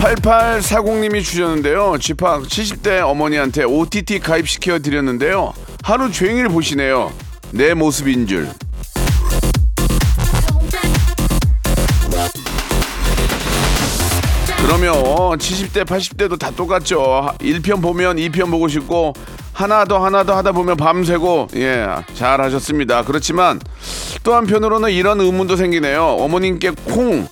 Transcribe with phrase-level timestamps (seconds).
[0.00, 1.96] 8840님이 주셨는데요.
[1.98, 5.54] 집합 70대 어머니한테 OTT 가입시켜 드렸는데요.
[5.82, 7.12] 하루 종일 보시네요.
[7.52, 8.48] 내 모습인 줄.
[14.66, 14.92] 그러면
[15.38, 17.34] 70대, 80대도 다 똑같죠.
[17.38, 19.14] 1편 보면 2편 보고 싶고
[19.52, 23.04] 하나 더 하나 더 하다 보면 밤새고 예, 잘 하셨습니다.
[23.04, 23.60] 그렇지만
[24.22, 26.04] 또 한편으로는 이런 의문도 생기네요.
[26.18, 27.26] 어머님께 콩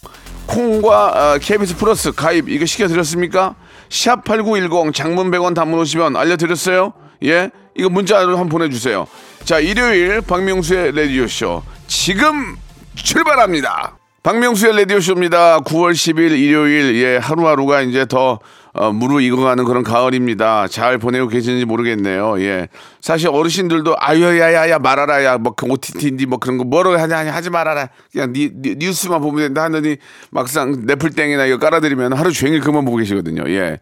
[0.46, 3.54] 콩과 어, KBS 플러스 가입 이거 시켜드렸습니까?
[3.88, 6.92] 샵 8910 장문 100원 단문 50원 알려드렸어요?
[7.24, 7.50] 예?
[7.76, 9.06] 이거 문자로 한번 보내주세요.
[9.44, 12.56] 자, 일요일 박명수의 라디오쇼 지금
[12.94, 13.96] 출발합니다.
[14.22, 15.60] 박명수의 라디오쇼입니다.
[15.60, 18.38] 9월 10일 일요일, 예, 하루하루가 이제 더
[18.74, 20.66] 어, 무르익어가는 그런 가을입니다.
[20.66, 22.40] 잘 보내고 계시는지 모르겠네요.
[22.40, 22.68] 예.
[23.00, 27.88] 사실 어르신들도 아유야야야 말아라 야뭐 그 OTT인지 뭐 그런 거 뭐로 하냐 하냐 하지 말아라
[28.12, 29.96] 그냥 니, 니, 뉴스만 보면 된다 하더니
[30.30, 33.44] 막상 넷플땡이나 이거 깔아드리면 하루 종일 그만 보고 계시거든요.
[33.48, 33.78] 예.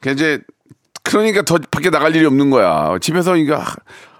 [0.00, 0.40] 그 이제
[1.04, 2.98] 그러니까 더 밖에 나갈 일이 없는 거야.
[3.00, 3.62] 집에서 이거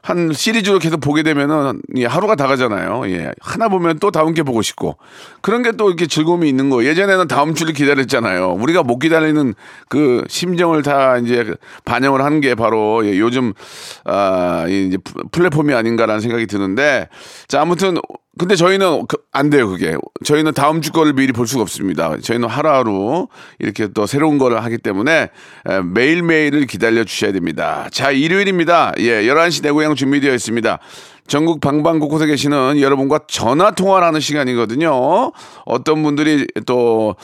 [0.08, 3.02] 한 시리즈로 계속 보게 되면은 예, 하루가 다 가잖아요.
[3.10, 3.30] 예.
[3.42, 4.96] 하나 보면 또 다음 게 보고 싶고
[5.42, 6.82] 그런 게 또 이렇게 즐거움이 있는 거.
[6.82, 8.56] 예전에는 다음 주를 기다렸잖아요.
[8.58, 9.54] 우리가 못 기다리는
[9.90, 13.52] 그 심정을 다 이제 반영을 하는 게 바로 예, 요즘
[14.06, 14.96] 아 이제
[15.30, 17.08] 플랫폼이 아닌가라는 생각이 드는데
[17.46, 17.98] 자 아무튼
[18.38, 19.96] 근데 저희는 그, 안 돼요, 그게.
[20.24, 22.16] 저희는 다음 주 거를 미리 볼 수가 없습니다.
[22.20, 23.26] 저희는 하루하루
[23.58, 25.30] 이렇게 또 새로운 거를 하기 때문에
[25.92, 27.88] 매일매일을 기다려 주셔야 됩니다.
[27.90, 28.94] 자, 일요일입니다.
[28.98, 30.78] 예, 11시 내고향 준비되어 있습니다.
[31.28, 35.30] 전국 방방곳곳에 계시는 여러분과 전화 통화를 하는 시간이거든요.
[35.66, 37.14] 어떤 분들이 또,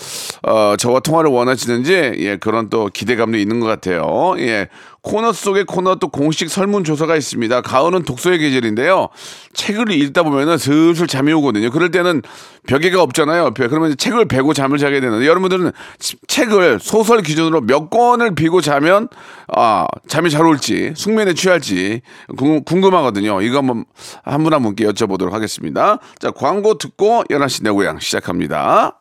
[0.43, 4.35] 어, 저와 통화를 원하시는지, 예, 그런 또 기대감도 있는 것 같아요.
[4.39, 4.69] 예.
[5.01, 7.61] 코너 속에 코너 또 공식 설문조사가 있습니다.
[7.61, 9.09] 가을은 독서의 계절인데요.
[9.53, 11.71] 책을 읽다 보면은 슬슬 잠이 오거든요.
[11.71, 12.23] 그럴 때는
[12.67, 13.53] 벽에가 없잖아요.
[13.55, 15.73] 그러면 책을 베고 잠을 자게 되는데 여러분들은
[16.27, 19.09] 책을 소설 기준으로 몇 권을 비고 자면
[19.49, 22.01] 아, 잠이 잘 올지 숙면에 취할지
[22.65, 23.43] 궁금하거든요.
[23.43, 23.85] 이거 한번
[24.23, 25.99] 한 분 한 분께 여쭤보도록 하겠습니다.
[26.19, 29.01] 자, 광고 듣고 11시 내 고향 시작합니다.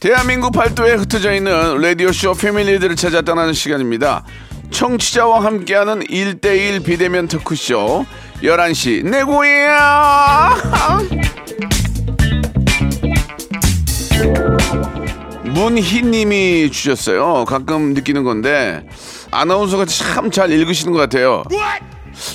[0.00, 4.24] 대한민국 팔도에 흩어져 있는 라디오쇼 패밀리들을 찾아 떠나는 시간입니다.
[4.70, 8.04] 청취자와 함께하는 1대1 비대면 토크쇼
[8.42, 10.54] 11시 내 고야
[15.44, 17.44] 문희님이 주셨어요.
[17.46, 18.86] 가끔 느끼는 건데
[19.30, 21.42] 아나운서가 참 잘 읽으시는 것 같아요.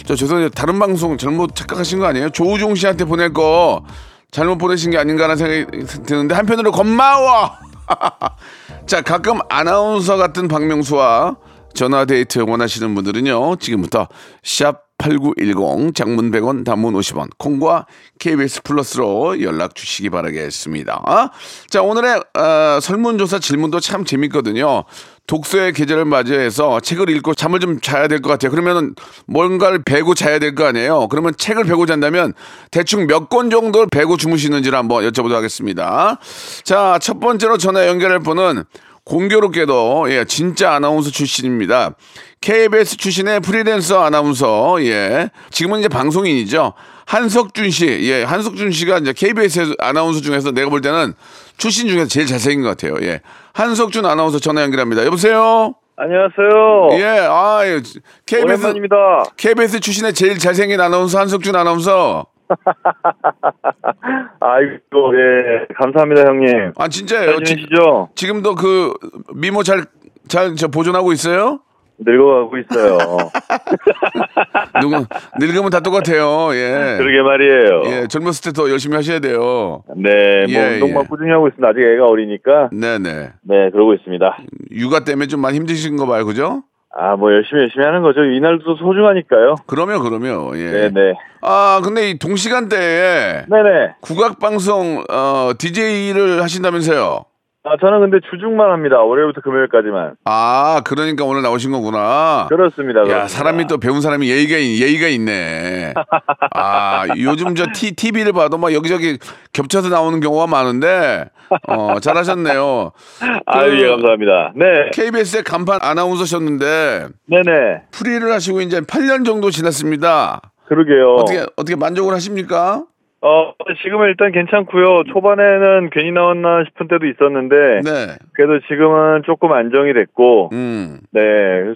[0.06, 0.50] 저 죄송해요.
[0.50, 2.30] 다른 방송 잘못 착각하신 거 아니에요?
[2.32, 3.84] 조우종 씨한테 보낼 거
[4.34, 7.52] 잘못 보내신 게 아닌가라는 생각이 드는데 한편으로 고마워.
[8.88, 11.38] 자 가끔 아나운서 같은 박명수와
[11.76, 14.08] 전화 데이트 원하시는 분들은요 지금부터
[14.44, 17.86] 샵 8910 장문 100원 단문 50원 콩과
[18.20, 21.32] KBS 플러스로 연락 주시기 바라겠습니다.
[21.70, 24.86] 자 오늘의 어, 설문조사 질문도 참 재밌거든요.
[25.28, 28.52] 독서의 계절을 맞이해서 책을 읽고 잠을 좀 자야 될 것 같아요.
[28.52, 28.94] 그러면
[29.26, 31.08] 뭔가를 베고 자야 될 거 아니에요.
[31.08, 32.34] 그러면 책을 베고 잔다면
[32.72, 36.20] 대충 몇 권 정도를 베고 주무시는지를 한번 여쭤보도록 하겠습니다.
[36.64, 38.64] 자, 첫 번째로 전화 연결할 분은
[39.06, 41.96] 공교롭게도 예, 진짜 아나운서 출신입니다.
[42.42, 45.30] KBS 출신의 프리랜서 아나운서 예.
[45.52, 46.74] 지금은 이제 방송인이죠.
[47.06, 47.86] 한석준 씨.
[48.04, 51.14] 예, 한석준 씨가 이제 KBS 아나운서 중에서 내가 볼 때는
[51.58, 52.96] 출신 중에서 제일 잘생긴 것 같아요.
[53.06, 53.22] 예.
[53.54, 55.06] 한석준 아나운서 전화 연결합니다.
[55.06, 55.76] 여보세요?
[55.96, 56.90] 안녕하세요.
[56.94, 57.80] 예, 아, 예.
[58.26, 58.96] KBS, 오랜만입니다.
[59.38, 62.26] KBS 출신의 제일 잘생긴 아나운서 한석준 아나운서.
[64.40, 65.68] 아이고, 예.
[65.78, 66.74] 감사합니다, 형님.
[66.78, 67.44] 아, 진짜예요.
[67.44, 67.68] 지,
[68.16, 68.92] 지금도 그
[69.36, 69.86] 미모 잘,
[70.28, 71.60] 잘, 저 보존하고 있어요?
[72.00, 72.98] 늙어가고 있어요.
[74.82, 75.06] 누구
[75.40, 76.54] 늙으면 다 똑같아요.
[76.56, 76.96] 예.
[76.98, 77.82] 그러게 말이에요.
[77.86, 79.84] 예, 젊었을 때 더 열심히 하셔야 돼요.
[79.96, 81.08] 네, 뭐 예, 운동만 예.
[81.08, 81.68] 꾸준히 하고 있습니다.
[81.68, 82.70] 아직 애가 어리니까.
[82.72, 83.32] 네 네.
[83.42, 84.38] 네, 그러고 있습니다.
[84.72, 86.64] 육아 때문에 좀 많이 힘드신 거 봐요, 그죠?
[86.96, 88.24] 아, 뭐 열심히 열심히 하는 거죠.
[88.24, 89.56] 이날도 소중하니까요.
[89.66, 90.72] 그러면 그러면 예.
[90.72, 91.14] 네, 네.
[91.42, 93.96] 아 근데 이 동시간대에 네네.
[94.02, 97.26] 국악 방송 어 DJ를 하신다면서요?
[97.66, 98.98] 아, 저는 근데 주중만 합니다.
[99.02, 100.16] 월요일부터 금요일까지만.
[100.26, 102.48] 아 그러니까 오늘 나오신 거구나.
[102.50, 103.00] 그렇습니다.
[103.02, 103.28] 야 그렇습니다.
[103.30, 105.94] 사람이 또 배운 사람이 예의가 있- 예의가 있네.
[106.54, 109.18] 아 요즘 저 T, TV를 봐도 막 여기저기
[109.54, 111.30] 겹쳐서 나오는 경우가 많은데
[111.70, 112.92] 어 잘하셨네요.
[113.22, 114.52] 그 예, 감사합니다.
[114.58, 114.90] 네.
[114.94, 117.82] KBS의 간판 아나운서셨는데 네네.
[117.92, 120.42] 프리를 하시고 이제 8년 정도 지났습니다.
[120.68, 121.16] 그러게요.
[121.16, 122.84] 어떻게 어떻게 만족을 하십니까?
[123.26, 125.04] 어, 지금은 일단 괜찮고요.
[125.14, 128.18] 초반에는 괜히 나왔나 싶은 때도 있었는데, 네.
[128.34, 131.00] 그래도 지금은 조금 안정이 됐고, 음.
[131.12, 131.22] 네.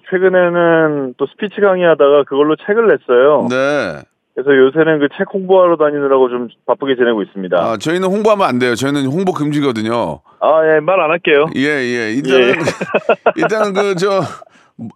[0.09, 3.47] 최근에는 또 스피치 강의하다가 그걸로 책을 냈어요.
[3.49, 4.01] 네.
[4.35, 7.57] 그래서 요새는 그 책 홍보하러 다니느라고 좀 바쁘게 지내고 있습니다.
[7.57, 8.75] 아, 저희는 홍보하면 안 돼요.
[8.75, 10.19] 저희는 홍보 금지거든요.
[10.41, 11.45] 아, 예, 말 안 할게요.
[11.55, 12.11] 예, 예.
[12.11, 12.53] 일단은,
[13.37, 14.19] 일단은 그, 저,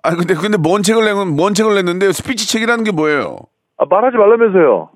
[0.03, 3.37] 아, 근데, 근데 뭔 책을 내면, 뭔 책을 냈는데 스피치 책이라는 게 뭐예요?
[3.77, 4.89] 아, 말하지 말라면서요.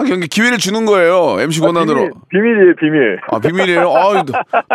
[0.00, 1.36] 아, 그냥 기회를 주는 거예요.
[1.40, 1.94] MC 권한으로.
[1.96, 3.20] 비밀, 비밀 이에요, 비밀.
[3.30, 3.90] 아, 비밀이에요?
[3.90, 4.22] 아,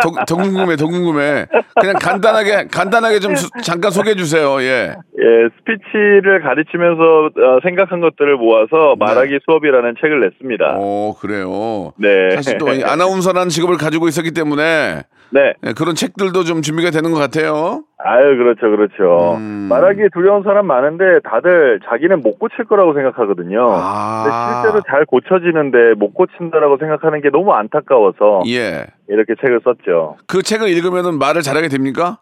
[0.00, 1.46] 더, 더 궁금해, 더 궁금해.
[1.80, 4.60] 그냥 간단하게, 간단하게 좀 수- 잠깐 소개해 주세요.
[4.60, 4.94] 예.
[5.18, 10.76] 예, 스피치를 가르치면서 어, 생각한 것들을 모아서 말하기 수업이라는 책을 냈습니다.
[10.78, 11.92] 오, 그래요.
[11.98, 12.30] 네.
[12.36, 15.54] 사실 또이 아나운서라는 직업을 가지고 있었기 때문에 네.
[15.66, 17.82] 예, 그런 책들도 좀 준비가 되는 것 같아요.
[17.98, 19.36] 아유, 그렇죠, 그렇죠.
[19.38, 19.66] 음.
[19.68, 23.66] 말하기 두려운 사람 많은데 다들 자기는 못 고칠 거라고 생각하거든요.
[23.68, 24.60] 아.
[24.62, 28.86] 실제로 잘 고 쳐지는데 못 고친다라고 생각하는 게 너무 안타까워서 예.
[29.08, 30.16] 이렇게 책을 썼죠.
[30.26, 32.18] 그 책을 읽으면 말을 잘하게 됩니까?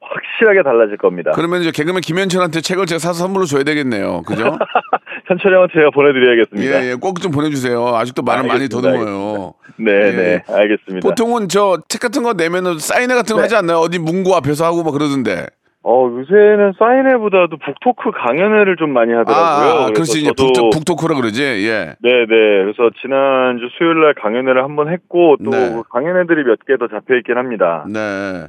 [0.00, 1.30] 확실하게 달라질 겁니다.
[1.34, 4.22] 그러면 이제 개그맨 김현철한테 책을 제가 사서 선물로 줘야 되겠네요.
[4.26, 4.56] 그죠?
[5.26, 6.82] 현철 형한테 제가 보내드려야겠습니다.
[6.84, 6.94] 예, 예.
[6.94, 7.94] 꼭 좀 보내주세요.
[7.94, 9.54] 아직도 말을 많이 알겠습니다, 더듬어요.
[9.78, 10.10] 네, 예.
[10.10, 11.06] 네, 알겠습니다.
[11.08, 13.44] 보통은 저 책 같은 거 내면은 사인회 같은 거 네.
[13.44, 13.78] 하지 않나요?
[13.78, 15.46] 어디 문구 앞에서 하고 막 그러던데.
[15.82, 19.40] 어, 요새는 사인회보다도 북토크 강연회를 좀 많이 하더라고요.
[19.44, 20.20] 아, 아, 그래서 그렇지.
[20.20, 21.42] 이제 북토, 북토크라 그러지.
[21.42, 21.96] 예.
[22.02, 22.26] 네네.
[22.28, 25.82] 그래서 지난주 수요일 날 강연회를 한번 했고, 또 네.
[25.90, 27.84] 강연회들이 몇 개 더 잡혀 있긴 합니다.
[27.88, 28.48] 네.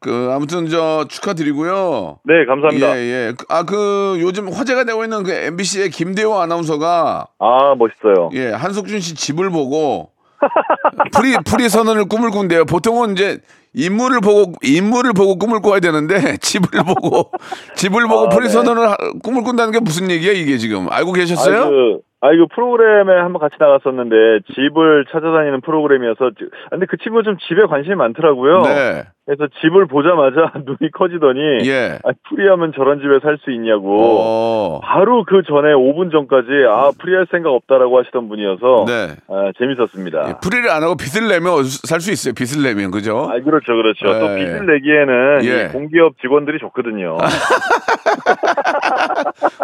[0.00, 2.18] 그, 아무튼 저 축하드리고요.
[2.24, 2.96] 네, 감사합니다.
[2.98, 3.32] 예, 예.
[3.48, 8.30] 아, 그 요즘 화제가 되고 있는 그 MBC의 김대호 아나운서가 아, 멋있어요.
[8.34, 10.10] 예, 한석준 씨 집을 보고
[11.16, 12.64] 프리 프리 선언을 꿈을 꾼대요.
[12.66, 13.38] 보통은 이제
[13.74, 17.30] 인물을 보고 인물을 보고 꿈을 꿔야 되는데 집을 보고
[17.74, 18.48] 집을 보고 아, 프리 네.
[18.50, 18.88] 선언을
[19.22, 21.56] 꿈을 꾼다는 게 무슨 얘기야 이게 지금 알고 계셨어요?
[21.62, 24.16] 아, 그, 아, 이거 프로그램에 한번 같이 나갔었는데,
[24.54, 28.62] 집을 찾아다니는 프로그램이어서, 지- 아, 근데 그 친구가 좀 집에 관심이 많더라고요.
[28.62, 29.04] 네.
[29.26, 31.98] 그래서 집을 보자마자 눈이 커지더니, 예.
[32.02, 33.98] 아, 프리하면 저런 집에 살 수 있냐고.
[34.00, 34.80] 어.
[34.82, 39.16] 바로 그 전에 5분 전까지, 아, 프리할 생각 없다라고 하시던 분이어서, 네.
[39.28, 40.28] 아, 재밌었습니다.
[40.28, 42.32] 예, 프리를 안 하고 빚을 내면 살 수 있어요.
[42.32, 43.28] 빚을 내면 그죠?
[43.30, 44.18] 아, 그렇죠, 그렇죠.
[44.18, 44.36] 또 예.
[44.44, 45.66] 빚을 내기에는 예.
[45.66, 47.16] 이 공기업 직원들이 좋거든요.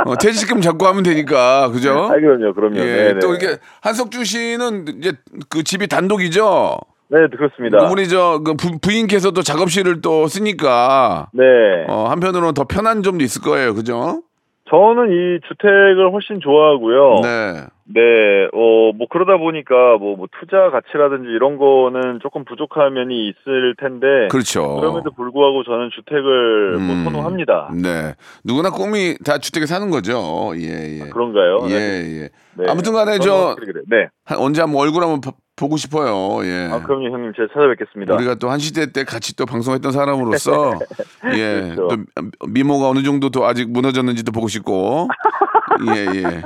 [0.04, 2.04] 어, 퇴직금 잡고 하면 되니까 그죠?
[2.04, 2.78] 아, 그럼요, 그럼요.
[2.78, 3.18] 예.
[3.20, 5.12] 또 이렇게 한석준 씨는 이제
[5.48, 6.78] 그 집이 단독이죠.
[7.12, 7.88] 네, 그렇습니다.
[7.90, 11.44] 우리 저 그 부인께서 도 작업실을 또 쓰니까 네.
[11.88, 14.22] 어, 한편으로는 더 편한 점도 있을 거예요, 그죠?
[14.70, 17.20] 저는 이 주택을 훨씬 좋아하고요.
[17.22, 17.66] 네.
[17.92, 18.00] 네,
[18.52, 24.28] 어, 뭐 그러다 보니까 뭐, 뭐 투자 가치라든지 이런 거는 조금 부족한 면이 있을 텐데.
[24.30, 24.76] 그렇죠.
[24.76, 27.70] 그럼에도 불구하고 저는 주택을 뭐 음, 선호합니다.
[27.82, 30.52] 네, 누구나 꿈이 다 주택에 사는 거죠.
[30.54, 31.10] 예, 예.
[31.10, 31.58] 그런가요?
[31.64, 32.22] 예, 네.
[32.22, 32.28] 예.
[32.62, 32.66] 네.
[32.70, 33.84] 아무튼 간에 저는 저 확실히 그래요.
[33.90, 34.06] 네.
[34.24, 36.44] 한- 언제 한번 얼굴 한번 봐- 보고 싶어요.
[36.44, 36.70] 예.
[36.72, 37.32] 아, 그럼요, 형님.
[37.36, 38.14] 제가 찾아뵙겠습니다.
[38.16, 40.72] 우리가 또 한 시대 때 같이 또 방송했던 사람으로서
[41.36, 41.88] 예, 그렇죠.
[41.88, 45.08] 또 미모가 어느 정도 또 아직 무너졌는지도 보고 싶고
[45.94, 46.42] 예, 예.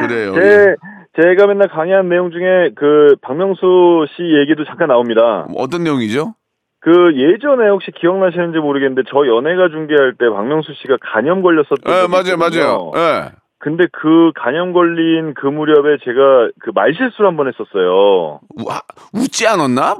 [0.00, 0.34] 그래요.
[0.36, 0.40] 예.
[0.40, 0.76] 제,
[1.22, 5.46] 제가 맨날 강의한 내용 중에 그 박명수 씨 얘기도 잠깐 나옵니다.
[5.56, 6.34] 어떤 내용이죠?
[6.80, 12.34] 그 예전에 혹시 기억나시는지 모르겠는데 저 연예가 중계할 때 박명수 씨가 간염 걸렸었던 예, 맞아요,
[12.34, 12.36] 있거든요.
[12.36, 12.92] 맞아요.
[12.96, 13.30] 예.
[13.58, 18.40] 근데 그 간염 걸린 그 무렵에 제가 그 말실수를 한 번 했었어요.
[18.58, 18.80] 우, 아,
[19.14, 19.96] 웃지 않았나?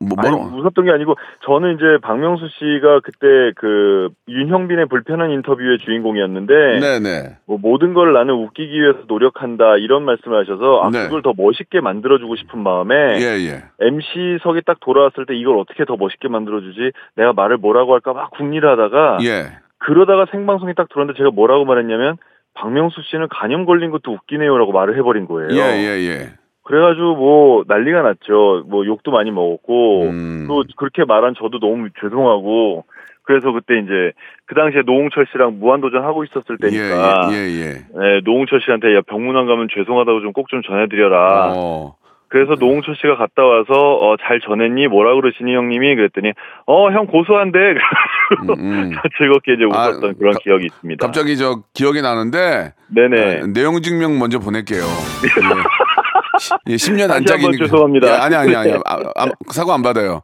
[0.00, 0.54] 뭐, 아니, 뭐로?
[0.58, 1.14] 웃었던 게 아니고
[1.46, 7.36] 저는 이제 박명수 씨가 그때 그 윤형빈의 불편한 인터뷰의 주인공이었는데 네네.
[7.46, 11.04] 뭐 모든 걸 나는 웃기기 위해서 노력한다 이런 말씀을 하셔서 아 네.
[11.04, 13.64] 그걸 더 멋있게 만들어주고 싶은 마음에 예, 예.
[13.80, 18.68] MC석이 딱 돌아왔을 때 이걸 어떻게 더 멋있게 만들어주지 내가 말을 뭐라고 할까 막 궁리를
[18.68, 19.56] 하다가 예.
[19.78, 22.18] 그러다가 생방송이 딱 들어왔는데 제가 뭐라고 말했냐면
[22.58, 25.48] 박명수 씨는 간염 걸린 것도 웃기네요라고 말을 해버린 거예요.
[25.52, 26.28] 예, 예, 예.
[26.64, 28.64] 그래가지고 뭐 난리가 났죠.
[28.68, 30.44] 뭐 욕도 많이 먹었고 음.
[30.48, 32.84] 또 그렇게 말한 저도 너무 죄송하고
[33.22, 34.12] 그래서 그때 이제
[34.46, 37.72] 그 당시에 노홍철 씨랑 무한도전 하고 있었을 때니까 예, 예, 예.
[37.98, 41.52] 네, 노홍철 씨한테 야 병문안 가면 죄송하다고 좀꼭좀 전해드려라.
[41.56, 41.94] 어.
[42.28, 44.88] 그래서 노홍철 씨가 갔다 와서 어, 잘 전했니?
[44.88, 46.32] 뭐라 그러시니 형님이 그랬더니
[46.66, 47.58] 어 형 고소한데
[48.48, 48.92] 음, 음.
[49.18, 51.06] 즐겁게 이제 아, 웃었던 그런 가- 기억이 있습니다.
[51.06, 53.40] 갑자기 저 기억이 나는데 네네.
[53.42, 54.82] 아, 내용 증명 먼저 보낼게요.
[56.68, 56.72] 예.
[56.72, 57.46] 예, 10년 다시 안짝이니까.
[57.52, 58.06] 한번 죄송합니다.
[58.06, 58.72] 예, 아니 아니 아니.
[58.86, 60.22] 아, 아, 사과 안 받아요.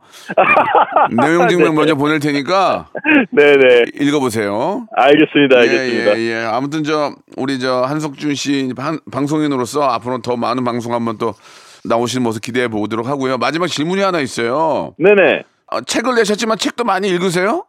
[1.10, 1.76] 내용 증명 네.
[1.76, 2.88] 먼저 보낼 테니까
[3.32, 3.84] 네네.
[4.00, 4.86] 읽어보세요.
[4.96, 5.58] 알겠습니다.
[5.58, 6.16] 알겠습니다.
[6.16, 6.44] 예, 예, 예.
[6.44, 11.34] 아무튼 저 우리 저 한석준 씨 한- 방송인으로서 앞으로 더 많은 방송 한번 또
[11.84, 13.36] 나오시는 모습 기대해 보도록 하고요.
[13.38, 14.94] 마지막 질문이 하나 있어요.
[14.98, 15.42] 네네.
[15.72, 17.64] 어, 책을 내셨지만 책도 많이 읽으세요?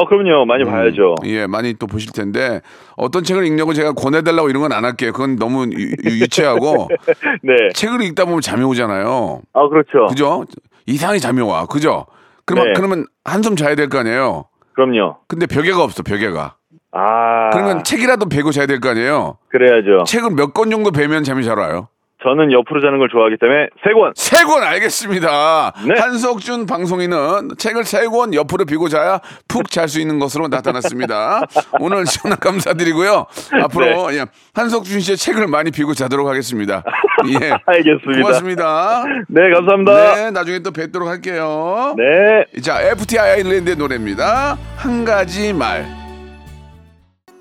[0.00, 0.44] 어 그럼요.
[0.46, 1.16] 많이 봐야죠.
[1.24, 2.60] 예, 많이 또 보실 텐데
[2.96, 5.12] 어떤 책을 읽냐고 제가 권해달라고 이런 건 안 할게요.
[5.12, 6.88] 그건 너무 유, 유- 유치하고
[7.42, 7.54] 네.
[7.74, 9.42] 책을 읽다 보면 잠이 오잖아요.
[9.52, 10.06] 아 그렇죠.
[10.08, 10.44] 그죠?
[10.86, 11.66] 이상하게 잠이 와.
[11.66, 12.06] 그죠?
[12.46, 12.72] 그러면 네.
[12.76, 14.44] 그러면 한숨 자야 될 거 아니에요.
[14.74, 15.16] 그럼요.
[15.28, 16.02] 근데 벽에가 없어.
[16.02, 16.54] 벽에가.
[16.92, 19.36] 아 그러면 책이라도 베고 자야 될 거 아니에요.
[19.48, 20.04] 그래야죠.
[20.06, 21.88] 책을 몇 권 정도 베면 잠이 잘 와요?
[22.22, 24.12] 저는 옆으로 자는 걸 좋아하기 때문에 세 권.
[24.14, 25.72] 세 권 알겠습니다.
[25.86, 25.98] 네.
[26.00, 31.42] 한석준 방송인은 책을 세 권 옆으로 비고 자야 푹 잘 수 있는 것으로 나타났습니다.
[31.80, 33.26] 오늘 전화 감사드리고요.
[33.64, 34.24] 앞으로 예,
[34.54, 36.82] 한석준 씨의 책을 많이 비고 자도록 하겠습니다.
[37.40, 37.50] 예.
[37.66, 38.20] 알겠습니다.
[38.22, 39.04] 고맙습니다.
[39.28, 40.14] 네 감사합니다.
[40.14, 41.94] 네, 나중에 또 뵙도록 할게요.
[41.96, 42.60] 네.
[42.60, 44.56] 자, FT 아일랜드의 노래입니다.
[44.76, 45.99] 한 가지 말.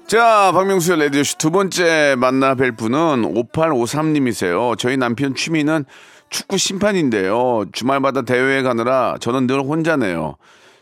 [0.10, 4.76] 자, 박명수의 레디오쇼 두 번째 만나 뵐 분은 5853님이세요.
[4.76, 5.86] 저희 남편 취미는
[6.32, 7.66] 축구 심판인데요.
[7.74, 10.38] 주말마다 대회에 가느라 저는 늘 혼자네요.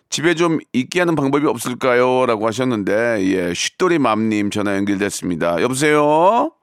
[0.10, 2.26] 집에 좀 있게 하는 방법이 없을까요?
[2.26, 5.62] 라고 하셨는데, 예, 쉿돌이 맘님 전화 연결됐습니다.
[5.62, 6.54] 여보세요?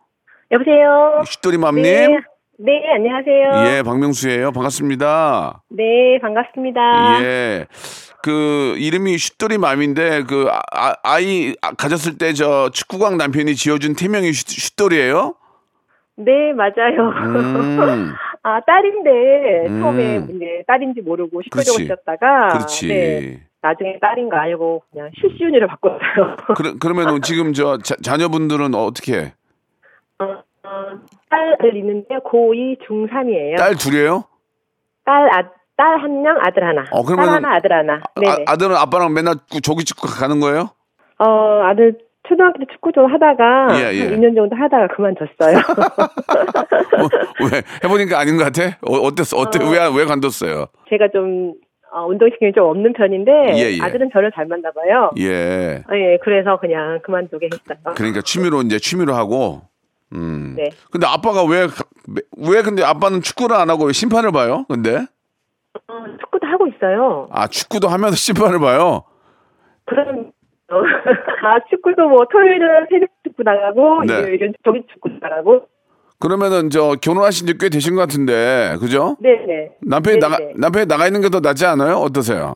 [0.51, 1.21] 여보세요.
[1.27, 1.83] 쉿돌이 맘님?
[1.83, 2.09] 네,
[2.59, 3.77] 네, 안녕하세요.
[3.79, 4.53] 예, 박명수예요.
[4.53, 5.63] 반갑습니다.
[5.71, 7.23] 네, 반갑습니다.
[7.25, 7.67] 예.
[8.23, 14.33] 그 이름이 슛돌이 맘인데 그 아, 아, 이 가졌을 때 저 축구광 남편이 지어준 태명이
[14.33, 15.35] 슛, 슛돌이에요?
[16.17, 17.09] 네, 맞아요.
[17.11, 18.13] 음.
[18.45, 19.81] 아, 딸인데 음.
[19.81, 21.43] 처음에 이제 딸인지 모르고.
[21.43, 22.87] 시끄러고 있었다가 그렇지.
[22.89, 26.37] 네, 나중에 딸인 거 알고 그냥 실시윤이로 바꿨어요.
[26.57, 29.35] 그러, 그러면 지금 저 자, 자녀분들은 어떻게 해?
[30.21, 31.01] 어, 어,
[31.35, 33.57] 딸을 있는데 고2 중3이에요.
[33.59, 34.25] 딸 둘이에요?
[35.05, 35.43] 딸, 아,
[35.77, 36.85] 딸 한 명, 아들 하나.
[36.93, 38.01] 어, 그러면은- 딸 하나, 아들 하나.
[38.21, 38.31] 네네.
[38.47, 40.71] 아, 아들은 아빠랑 맨날 그 조기 축구 가는 거예요?
[41.19, 44.09] 어, 아들 초등학교 때 축구 좀 하다가 예, 예.
[44.09, 45.57] 한 2년 정도 하다가 그만뒀어요.
[46.99, 47.09] 어,
[47.53, 48.79] 왜 해보니까 아닌 것 같아?
[48.83, 49.37] 어, 어땠어?
[49.37, 49.63] 어때?
[49.63, 49.69] 어.
[49.69, 50.67] 왜왜 관뒀어요?
[50.89, 51.55] 제가 좀
[51.93, 53.83] 어, 운동신경이 좀 없는 편인데 예, 예.
[53.83, 55.11] 아들은 저를 잘 만나 봐요.
[55.19, 55.83] 예.
[55.93, 57.95] 예, 그래서 그냥 그만두게 했어요.
[57.95, 59.63] 그러니까 취미로 이제 취미로 하고.
[60.13, 60.55] 음.
[60.57, 60.71] 네.
[60.91, 61.67] 근데 아빠가 왜
[62.37, 64.67] 왜 근데 아빠는 축구를 안 하고 왜 심판을 봐요?
[64.69, 64.97] 근데
[65.89, 67.29] 어, 축구도 하고 있어요.
[67.33, 69.05] 아 축구도 하면서 심판을 봐요.
[69.87, 70.31] 그럼
[70.71, 70.77] 어,
[71.47, 74.19] 아 축구도 뭐 토요일은 새벽 축구 나가고 네.
[74.21, 75.67] 일요일은 조기 축구 나가고.
[76.21, 79.17] 그러면은 저 결혼하신 지 꽤 되신 것 같은데 그죠?
[79.21, 79.71] 네네.
[79.83, 80.53] 남편이 나가 네네.
[80.57, 81.97] 남편이 나가 있는 게 더 낫지 않아요?
[81.97, 82.55] 어떠세요?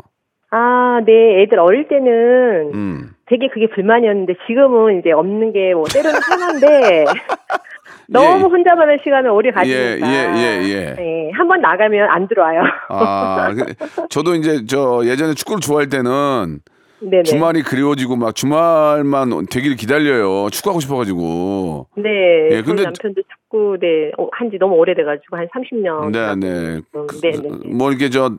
[0.50, 1.42] 아, 네.
[1.42, 3.10] 애들 어릴 때는 음.
[3.28, 7.04] 되게 그게 불만이었는데 지금은 이제 없는 게 뭐 때로는 편한데
[8.08, 9.78] 너무 혼자만의 시간을 오래 가지니까.
[9.78, 10.94] 예, 예, 예.
[10.94, 12.62] 네, 한번 나가면 안 들어와요.
[12.88, 16.60] 아, 그- 저도 이제 저 예전에 축구를 좋아할 때는
[17.00, 17.22] 네네.
[17.24, 20.48] 주말이 그리워지고 막 주말만 되기를 기다려요.
[20.50, 21.86] 축구하고 싶어가지고.
[21.96, 22.48] 네.
[22.56, 26.10] 예, 근데- 남편도 축구 네 한지 너무 오래돼가지고 한 30년.
[26.10, 26.80] 네, 네.
[26.90, 27.48] 그- 네, 네.
[27.72, 28.32] 뭐 이렇게 저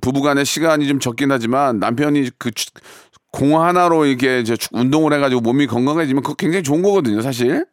[0.00, 2.50] 부부간의 시간이 좀 적긴 하지만 남편이 그
[3.36, 7.64] 공 하나로 이렇게 축- 운동을 해가지고 몸이 건강해지면 그거 굉장히 좋은 거거든요, 사실.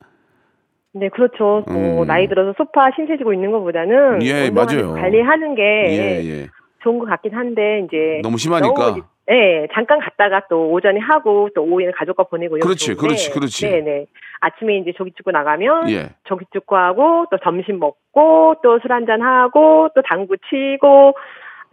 [0.93, 1.63] 네, 그렇죠.
[1.67, 2.07] 뭐 음.
[2.07, 4.89] 나이 들어서 소파 신세지고 있는 것보다는 예, 맞아요.
[4.89, 6.47] 거 관리하는 게 예, 예.
[6.83, 8.73] 좋은 것 같긴 한데 이제 너무 심하니까.
[8.91, 13.69] 너무, 네, 잠깐 갔다가 또 오전에 하고 또 오후에는 가족과 보내고 그렇지, 그렇지, 그렇지.
[13.69, 14.05] 네, 네.
[14.41, 16.09] 아침에 이제 조기 축구 나가면 예.
[16.25, 21.15] 조기 축구하고 또 점심 먹고 또 술 한잔 하고 또 당구 치고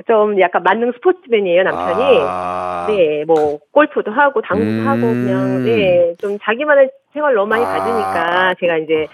[0.06, 2.18] 좀 약간 만능 스포츠맨이에요 남편이.
[2.20, 4.86] 아, 네, 뭐 골프도 하고 당구도 음.
[4.86, 7.68] 하고 그냥 네, 좀 자기만의 생활 너무 많이 아.
[7.68, 9.06] 가지니까 제가 이제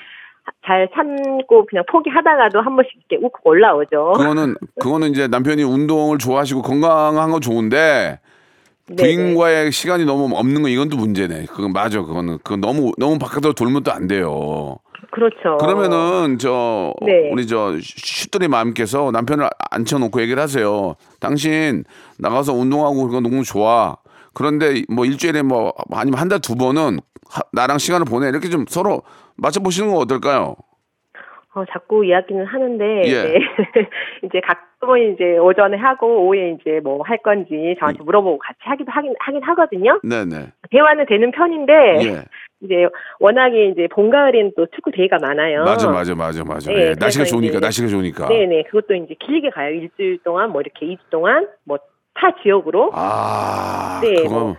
[0.64, 4.12] 잘 참고 그냥 포기하다가도 한 번씩 이렇게 욱욱 올라오죠.
[4.16, 8.20] 그거는 그거는 이제 남편이 운동을 좋아하시고 건강한 건 좋은데
[8.88, 9.02] 네네.
[9.02, 11.46] 부인과의 시간이 너무 없는 건 이건 또 문제네.
[11.46, 12.00] 그건 맞아.
[12.00, 14.76] 그거는 그건 너무 너무 바깥으로 돌면 또 안 돼요.
[15.16, 15.56] 그렇죠.
[15.56, 17.30] 그러면은 저 네.
[17.32, 20.94] 우리 저 슈들이 마음께서 남편을 앉혀놓고 얘기를 하세요.
[21.20, 21.84] 당신
[22.18, 23.96] 나가서 운동하고 그건 너무 좋아.
[24.34, 26.98] 그런데 뭐 일주일에 뭐 아니면 한 달 두 번은
[27.30, 29.02] 하- 나랑 시간을 보내 이렇게 좀 서로
[29.36, 30.54] 맞춰 보시는 건 어떨까요?
[31.54, 33.22] 어, 자꾸 이야기는 하는데, 예.
[33.22, 33.38] 네.
[34.24, 39.14] 이제 가끔은 이제 오전에 하고, 오후에 이제 뭐 할 건지 저한테 물어보고 같이 하기도 하긴,
[39.18, 39.98] 하긴 하거든요.
[40.02, 40.52] 네네.
[40.70, 41.72] 대화는 되는 편인데,
[42.04, 42.24] 예.
[42.62, 42.86] 이제
[43.20, 45.62] 워낙에 이제 봄, 가을에는 또 축구 대회가 많아요.
[45.64, 46.70] 맞아, 맞아, 맞아, 맞아.
[46.72, 48.28] 네, 예, 날씨가 좋으니까, 날씨가 좋으니까.
[48.28, 48.64] 네네.
[48.70, 49.70] 그것도 이제 길게 가요.
[49.74, 51.78] 일주일 동안, 뭐 이렇게 2주 동안, 뭐
[52.18, 52.90] 타 지역으로.
[52.94, 54.56] 아, 네, 그거 뭐,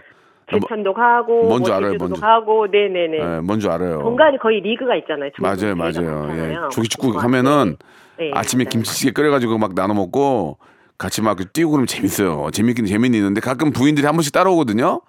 [0.52, 2.22] 제천도 가고, 뭔지 뭐 알아요, 뭔지.
[2.22, 3.18] 가고, 네네네.
[3.20, 4.00] 예, 뭔줄 알아요.
[4.00, 5.32] 본가에 거의 리그가 있잖아요.
[5.40, 6.30] 맞아요, 맞아요.
[6.38, 6.56] 예.
[6.72, 7.76] 조기축구 뭐, 하면은
[8.18, 8.70] 네, 아침에 맞아요.
[8.70, 10.58] 김치찌개 끓여가지고 막 나눠 먹고
[10.98, 12.50] 같이 막 뛰고 그러면 재밌어요.
[12.52, 15.02] 재밌긴 재밌는 있는데 가끔 부인들이 한 번씩 따라오거든요.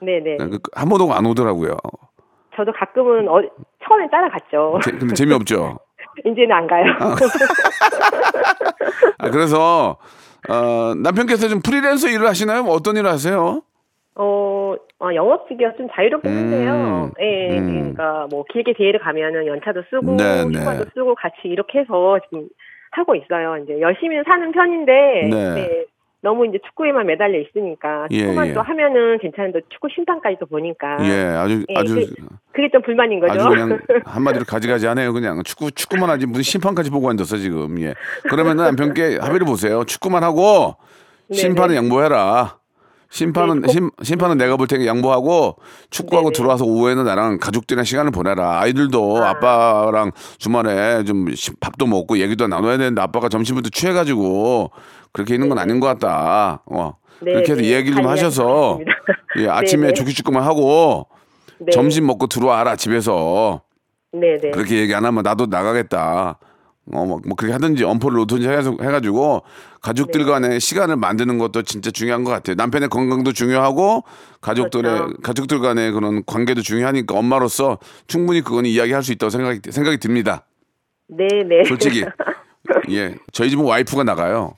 [0.00, 0.36] 네네.
[0.38, 1.76] 그- 한 번도 안 오더라고요.
[2.58, 3.40] 저도 가끔은 어,
[3.86, 4.80] 처음엔 따라갔죠.
[4.82, 5.78] 제- 근데 재미없죠.
[6.26, 6.84] 이제는 안 가요.
[9.18, 9.96] 아, 그래서
[10.48, 12.64] 어, 남편께서 좀 프리랜서 일을 하시나요?
[12.64, 13.62] 뭐 어떤 일을 하세요?
[14.16, 16.72] 어, 어, 영업직이라 좀 자유롭긴 한데요.
[16.72, 17.94] 음, 예, 음.
[17.94, 20.58] 그러니까 뭐 길게 대회를 가면은 연차도 쓰고 네, 네.
[20.58, 22.48] 휴가도 쓰고 같이 이렇게 해서 지금
[22.90, 23.58] 하고 있어요.
[23.58, 24.92] 이제 열심히 사는 편인데
[25.30, 25.54] 네.
[25.54, 25.84] 네,
[26.20, 28.52] 너무 이제 축구에만 매달려 있으니까 예, 축구만 예.
[28.54, 33.34] 또 하면은 괜찮은데 축구 심판까지도 보니까 예, 아주 예, 아주 그- 그게 좀 불만인 거죠.
[33.34, 35.12] 아주 그냥 한마디로 가지가지하네요.
[35.12, 37.80] 그냥 축구 축구만 하지 무슨 심판까지 보고 앉았어 지금.
[37.82, 37.94] 예.
[38.28, 39.84] 그러면은 남편께 합의를 보세요.
[39.84, 40.74] 축구만 하고
[41.32, 41.76] 심판은 네네.
[41.86, 42.56] 양보해라.
[43.10, 45.56] 심판은 네, 꼭- 심, 심판은 내가 볼 테니까 양보하고
[45.88, 46.36] 축구하고 네네.
[46.36, 48.60] 들어와서 오후에는 나랑 가족들이랑 시간을 보내라.
[48.60, 49.30] 아이들도 아.
[49.30, 49.38] 아.
[49.38, 54.72] 빠랑 주말에 좀 시- 밥도 먹고 얘기도 나눠야 되는데 아빠가 점심부터 취해가지고
[55.12, 56.62] 그렇게 있는 건 아닌 것 같다.
[56.66, 56.96] 어.
[57.20, 57.70] 네, 그렇게 해서 네.
[57.70, 58.80] 얘기를 좀잘 하셔서.
[59.38, 59.92] 예, 아침에.
[59.92, 61.08] 조기축구만 하고
[61.58, 61.70] 네.
[61.72, 63.62] 점심 먹고 들어와라 집에서
[64.12, 64.50] 네 네.
[64.50, 66.38] 그렇게 얘기 안 하면 나도 나가겠다.
[66.90, 69.42] 어, 뭐, 뭐 그렇게 하든지 엄포를 놓든지 해서 해가지고
[69.82, 70.26] 가족들 네.
[70.30, 72.54] 간의 시간을 만드는 것도 진짜 중요한 것 같아요.
[72.56, 74.04] 남편의 건강도 중요하고
[74.40, 75.14] 가족들의 그렇죠.
[75.22, 80.46] 가족들 간의 그런 관계도 중요하니까 엄마로서 충분히 그건 이야기할 수 있다고 생각이 생각이 듭니다.
[81.08, 81.64] 네 네.
[81.64, 82.04] 솔직히
[82.90, 84.54] 예 저희 집은 와이프가 나가요.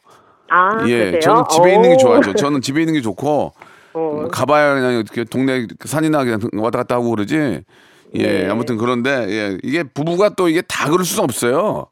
[0.50, 1.20] 아, 예 그러세요?
[1.20, 1.98] 저는 집에 있는 게 오.
[1.98, 2.34] 좋아하죠.
[2.34, 3.52] 저는 집에 있는 게 좋고
[3.94, 4.28] 어.
[4.30, 7.62] 가봐야 그냥 이렇게 동네 산이나 그냥 왔다 갔다 하고 그러지.
[8.14, 8.48] 예 네.
[8.50, 11.86] 아무튼 그런데 예 이게 부부가 또 이게 다 그럴 수는 없어요.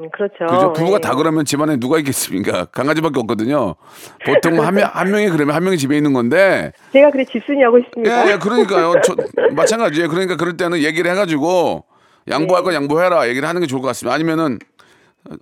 [0.00, 0.46] 음, 그렇죠.
[0.46, 0.72] 그죠?
[0.72, 1.08] 부부가 네.
[1.08, 2.64] 다 그러면 집안에 누가 있겠습니까?
[2.66, 3.76] 강아지밖에 없거든요.
[4.24, 6.72] 보통 한 명, 한 명이 그러면 한 명이 집에 있는 건데.
[6.92, 8.26] 제가 그래 집순이 하고 있습니다.
[8.28, 8.94] 예, 예, 그러니까요.
[9.04, 9.14] 저,
[9.54, 10.08] 마찬가지예요.
[10.08, 11.84] 그러니까 그럴 때는 얘기를 해가지고
[12.28, 12.64] 양보할 네.
[12.64, 13.28] 건 양보해라.
[13.28, 14.14] 얘기를 하는 게 좋을 것 같습니다.
[14.14, 14.58] 아니면은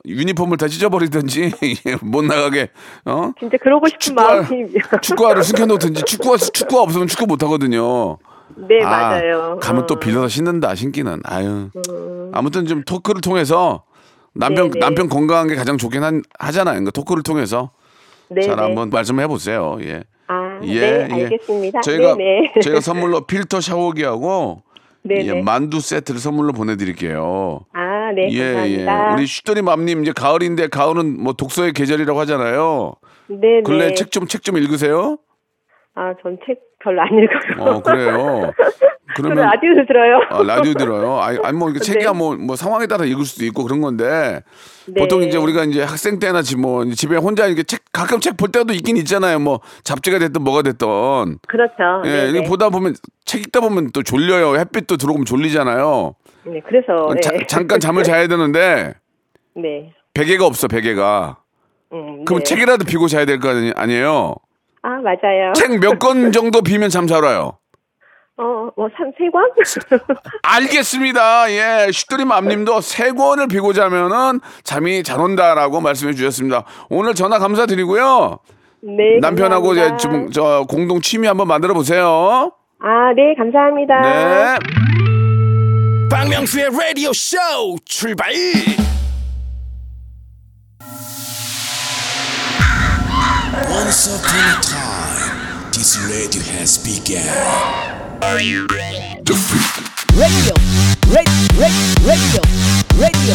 [0.06, 1.52] 유니폼을 다 찢어버리든지
[1.86, 2.68] 예, 못 나가게
[3.04, 4.66] 어 진짜 그러고 싶은 축구화- 마음이
[5.02, 8.18] 축구화를 숨겨놓든지 축구화 축구화 없으면 축구 못 하거든요.
[8.68, 9.58] 네 아, 맞아요.
[9.60, 9.98] 가면 또 어.
[9.98, 11.70] 빌려서 신는다 신기는 아유
[12.32, 13.82] 아무튼 좀 토크를 통해서
[14.34, 14.80] 남편 네네.
[14.80, 16.74] 남편 건강한 게 가장 좋긴 한, 하잖아요.
[16.74, 17.70] 그러니까 토크를 통해서
[18.28, 18.62] 네, 잘 네.
[18.62, 19.78] 한번 말씀해 보세요.
[19.82, 20.04] 예.
[20.28, 21.14] 아, 예, 네, 예.
[21.24, 21.80] 알겠습니다.
[21.82, 22.52] 저희가 네네.
[22.62, 24.62] 저희가 선물로 필터 샤워기하고
[25.04, 25.26] 네네.
[25.26, 27.60] 예, 만두 세트를 선물로 보내드릴게요.
[28.12, 29.10] 아, 네, 예, 감사합니다.
[29.10, 29.14] 예.
[29.14, 32.94] 우리 슈터리 맘님 이제 가을인데 가을은 뭐 독서의 계절이라고 하잖아요.
[33.28, 33.94] 네, 근래 네.
[33.94, 35.18] 책 좀 책 좀 읽으세요.
[35.94, 37.64] 아, 전 책 별로 안 읽어요.
[37.70, 38.52] 어 그래요.
[39.14, 40.20] 그러면 라디오를 들어요.
[40.30, 41.18] 아, 라디오 들어요.
[41.20, 42.18] 아니, 아니 뭐 이게 책이야 네.
[42.18, 44.42] 뭐, 뭐 상황에 따라 읽을 수도 있고 그런 건데
[44.86, 44.94] 네.
[44.98, 48.72] 보통 이제 우리가 이제 학생 때나 지뭐 집에 혼자 이렇게 책 가끔 책 볼 때도
[48.72, 49.38] 있긴 있잖아요.
[49.38, 50.86] 뭐 잡지가 됐든 뭐가 됐든.
[51.46, 52.02] 그렇죠.
[52.06, 52.48] 예, 네, 이거 네.
[52.48, 52.94] 보다 보면
[53.26, 54.56] 책 읽다 보면 또 졸려요.
[54.56, 56.14] 햇빛도 들어오면 졸리잖아요.
[56.44, 57.46] 네, 그래서 자- 네.
[57.46, 58.94] 잠깐 잠을 자야 되는데
[59.56, 59.92] 네.
[60.14, 61.38] 베개가 없어 베개가.
[61.92, 62.44] 음, 그럼 네.
[62.44, 64.34] 책이라도 비고 자야 될 거 아니에요.
[64.82, 65.52] 아, 맞아요.
[65.54, 67.58] 책 몇 권 정도 비면 잠 잘 와요.
[68.38, 69.44] 어, 뭐, 삼, 세 권?
[70.42, 71.50] 알겠습니다.
[71.52, 76.64] 예, 슈트림 암님도 세 권을 비고 자면은 잠이 잘 온다라고 말씀해 주셨습니다.
[76.88, 78.38] 오늘 전화 감사드리고요.
[78.84, 79.18] 네.
[79.20, 79.96] 남편하고 이제.
[79.98, 82.52] 좀 저 공동 취미 한번 만들어 보세요.
[82.80, 84.00] 아, 네, 감사합니다.
[84.00, 84.91] 네.
[86.12, 87.38] 박명수의 라디오 쇼
[87.86, 88.30] 출발
[93.70, 97.24] Once upon a time, this radio has begun.
[98.20, 98.66] radio
[100.12, 100.52] radio
[102.04, 102.42] radio
[103.00, 103.34] radio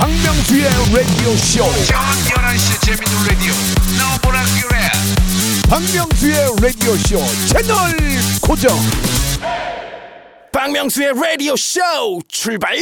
[0.00, 1.62] 박명수의 라디오 쇼.
[1.86, 2.02] 저녁
[2.34, 3.54] 11시 재밌는 라디오
[3.96, 4.90] 너보라 그래
[5.70, 7.94] 박명수의 라디오 쇼 채널
[8.40, 8.76] 고정.
[10.52, 11.80] 박명수의 라디오 쇼
[12.28, 12.76] 출발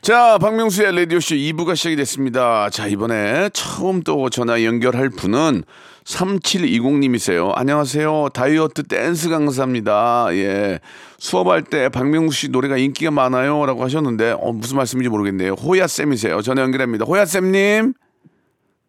[0.00, 2.70] 자, 박명수의 라디오 쇼 2부가 시작이 됐습니다.
[2.70, 5.62] 자, 이번에 처음 또 전화 연결할 분은
[6.04, 7.52] 3720님이세요.
[7.54, 8.30] 안녕하세요.
[8.32, 10.28] 다이어트 댄스 강사입니다.
[10.32, 10.80] 예.
[11.18, 13.66] 수업할 때 박명수 씨 노래가 인기가 많아요.
[13.66, 15.52] 라고 하셨는데, 어, 무슨 말씀인지 모르겠네요.
[15.52, 16.40] 호야쌤이세요.
[16.40, 17.04] 전화 연결합니다.
[17.04, 17.92] 호야쌤님,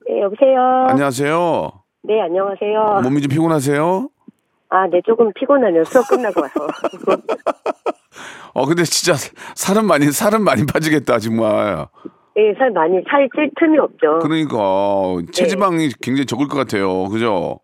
[0.07, 0.87] 네, 여보세요.
[0.89, 1.71] 안녕하세요.
[2.03, 3.01] 네, 안녕하세요.
[3.03, 4.09] 몸이 좀 피곤하세요?
[4.73, 5.83] 아, 네, 조금 피곤하네요.
[5.83, 6.67] 수업 끝나고 와서.
[8.55, 9.13] 어 근데 진짜
[9.55, 11.85] 살은 많이 살은 많이 빠지겠다 정말.
[12.37, 14.19] 예, 살 많이 살이 찔 틈이 없죠.
[14.23, 14.57] 그러니까
[15.31, 17.07] 체지방이 굉장히 적을 것 같아요.
[17.09, 17.59] 그죠?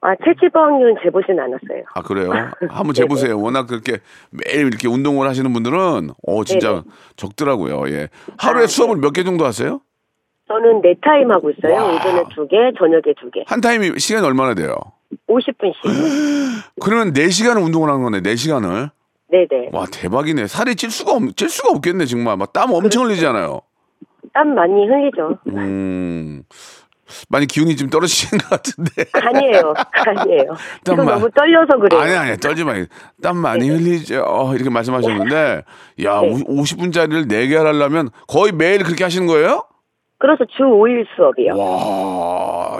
[0.00, 1.84] 아, 체지방률은 재보진 않았어요.
[1.94, 2.32] 아 그래요?
[2.70, 3.38] 한번 재보세요.
[3.38, 3.98] 워낙 그렇게
[4.30, 6.82] 매일 이렇게 운동을 하시는 분들은 어 진짜 네네.
[7.16, 7.88] 적더라고요.
[7.90, 8.08] 예.
[8.38, 9.80] 하루에 아, 수업을 몇개 정도 하세요?
[10.48, 11.74] 저는 네 타임 하고 있어요.
[11.74, 11.94] 와.
[11.96, 13.44] 오전에 두 개, 저녁에 두 개.
[13.46, 14.74] 한 타임이 시간이 얼마나 돼요?
[15.28, 15.74] 50분씩.
[16.80, 18.20] 그러면 4시간을 운동을 하는 거네.
[18.20, 18.90] 4시간을.
[19.30, 19.68] 네네.
[19.72, 20.46] 와 대박이네.
[20.48, 22.36] 살이 찔 수가 없, 찔 수가 없겠네 정말.
[22.36, 23.60] 막 땀 엄청 흘리잖아요.
[24.32, 25.38] 땀 많이 흘리죠.
[25.48, 26.42] 음.
[27.28, 29.04] 많이 기운이 좀 떨어지신 것 같은데.
[29.12, 29.74] 아니에요.
[29.92, 30.54] 아니에요.
[30.84, 32.00] 땀 마- 너무 떨려서 그래요.
[32.00, 32.74] 아니 아니 떨지 마.
[33.22, 34.24] 땀 많이 흘리죠.
[34.26, 35.62] 어, 이렇게 말씀하셨는데
[36.04, 36.30] 야 네.
[36.44, 39.64] 50분짜리를 4개 하려면 거의 매일 그렇게 하시는 거예요?
[40.20, 41.56] 그래서 주 5일 수업이요.
[41.56, 42.78] 와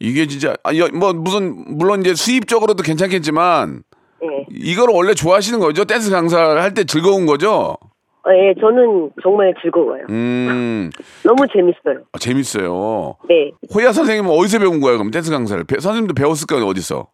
[0.00, 3.82] 이게 진짜 아, 여- 뭐 무슨 물론 이제 수입적으로도 괜찮겠지만
[4.22, 4.46] 네.
[4.50, 5.84] 이걸 원래 좋아하시는 거죠?
[5.84, 7.76] 댄스 강사를 할 때 즐거운 거죠?
[8.24, 10.04] 어, 예, 저는 정말 즐거워요.
[10.10, 10.90] 음
[11.24, 12.04] 너무 재밌어요.
[12.12, 13.16] 아, 재밌어요.
[13.28, 13.50] 네.
[13.74, 14.98] 호야 선생님은 어디서 배운 거예요?
[14.98, 17.08] 그럼 댄스 강사를 배- 선생님도 배웠을 거예요 어디서?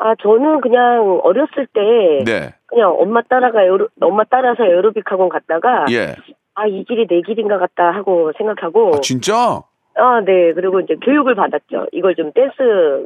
[0.00, 2.54] 아, 저는 그냥 어렸을 때 네.
[2.66, 6.14] 그냥 엄마 따라가 에어로, 엄마 따라서 에어로빅 학원 갔다가 예.
[6.58, 9.62] 아, 이 길이 내 길인가 같다 하고 생각하고 아, 진짜?
[9.94, 10.52] 아, 네.
[10.54, 11.86] 그리고 이제 교육을 받았죠.
[11.92, 12.54] 이걸 좀 댄스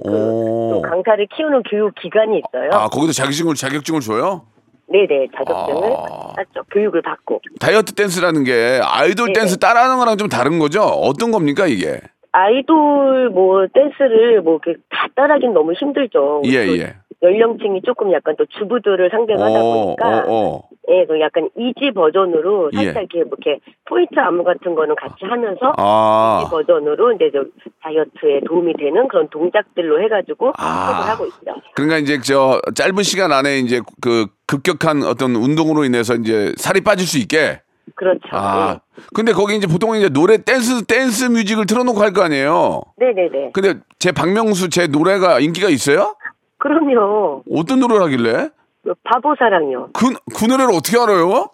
[0.03, 2.71] 그 강사를 키우는 교육 기관이 있어요.
[2.73, 4.43] 아 거기도 자격증을 자격증을 줘요?
[4.89, 5.29] 네네.
[5.37, 6.33] 자격증을 아.
[6.35, 6.63] 땄죠.
[6.71, 7.41] 교육을 받고.
[7.61, 9.41] 다이어트 댄스라는 게 아이돌 네.
[9.41, 10.81] 댄스 따라하는 거랑 좀 다른 거죠?
[10.83, 12.01] 어떤 겁니까 이게?
[12.33, 16.43] 아이돌 뭐 댄스를 뭐 이렇게 다 따라하긴 너무 힘들죠.
[16.47, 16.95] 예또 예.
[17.23, 20.63] 연령층이 조금 약간 또 주부들을 상대로 하다 보니까 어, 어.
[20.89, 22.77] 예, 그 약간 easy 버전으로 예.
[22.93, 26.43] 살짝 이렇게 뭐 이렇게 포인트 안무 같은 거는 같이 하면서 아.
[26.45, 27.45] 이 버전으로 이제 좀
[27.83, 30.65] 다이어트에 도움이 되는 그런 동작들로 해가지고 아.
[31.07, 31.55] 하고 있죠.
[31.75, 37.07] 그러니까 이제 저 짧은 시간 안에 이제 그 급격한 어떤 운동으로 인해서 이제 살이 빠질
[37.07, 37.61] 수 있게.
[37.95, 38.21] 그렇죠.
[38.33, 38.81] 아.
[39.15, 42.83] 근데 거기 이제 보통 이제 노래 댄스 댄스 뮤직을 틀어놓고 할 거 아니에요.
[42.97, 43.51] 네, 네, 네.
[43.53, 46.15] 근데 제 박명수 제 노래가 인기가 있어요?
[46.59, 47.43] 그럼요.
[47.55, 48.51] 어떤 노래를 하길래?
[48.85, 49.89] 그 바보 사랑요.
[49.93, 51.47] 그, 그 노래를 어떻게 알아요?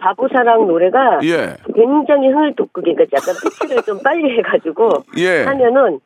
[0.00, 1.56] 바보 사랑 노래가 예.
[1.74, 5.42] 굉장히 흥을 돋구게 그러니까 약간 피치를 좀 빨리 해가지고 예.
[5.44, 5.98] 하면은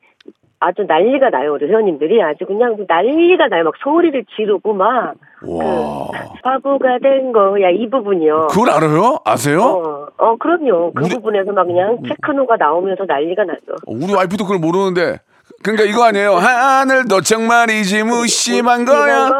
[0.59, 5.12] 아주 난리가 나요 우리 회원님들이 아주 그냥 난리가 나요 막 소리를 지르고 막
[5.46, 6.09] 와.
[6.42, 8.46] 바보가 된 거야 이 부분이요.
[8.50, 9.18] 그걸 알아요?
[9.27, 9.61] 아세요?
[9.61, 13.61] 어, 어 그럼요 그 우리- 부분에서 막 그냥 테크노가 나오면서 난리가 나죠.
[13.87, 15.18] 우리 와이프도 그걸 모르는데.
[15.62, 16.34] 그러니까 이거 아니에요.
[16.36, 19.30] 하늘도 정말이지 무심한 거야.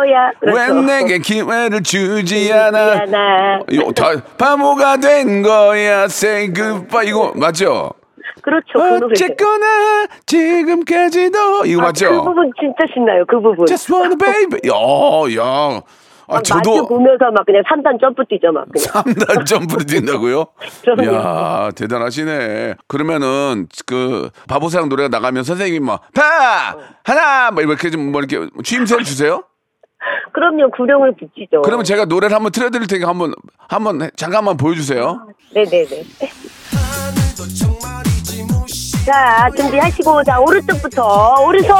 [0.41, 0.75] 그렇죠.
[0.75, 3.61] 왜 내게 기회를 주지 않아?
[3.71, 6.05] 이거 다 바보가 된 거야.
[6.05, 7.09] Say goodbye.
[7.09, 7.93] 이거 맞죠?
[8.43, 9.13] 그렇죠 그 노래.
[9.13, 12.11] 어쨌거나 지금까지도 이거 아, 맞죠?
[12.11, 13.67] 그 부분 진짜 신나요 그 부분.
[13.67, 14.61] Just wanna baby.
[14.69, 14.75] 야,
[15.39, 15.81] 야.
[16.29, 18.87] 아, 막 저도 보면서 막 그냥 3단 점프 뛰죠 막 그냥.
[18.87, 20.47] 3단 점프를 뛴다고요?
[21.03, 22.75] 이야, 대단하시네.
[22.89, 26.77] 그러면은 그 바보사랑 노래가 나가면 선생님이 막 파!
[27.05, 27.51] 하나!
[27.51, 29.45] 뭐 이렇게 좀뭐 이렇게 취임새를 주세요?
[30.33, 31.63] 그럼요 구령을 붙이죠.
[31.63, 33.33] 그러면 제가 노래를 한번 틀어 드릴 테니까 한번
[33.69, 35.27] 한번 해- 잠깐만 보여 주세요.
[35.55, 36.03] 네 네 네.
[39.07, 41.77] 자, 준비하시고, 자, 오른쪽부터, 오른손,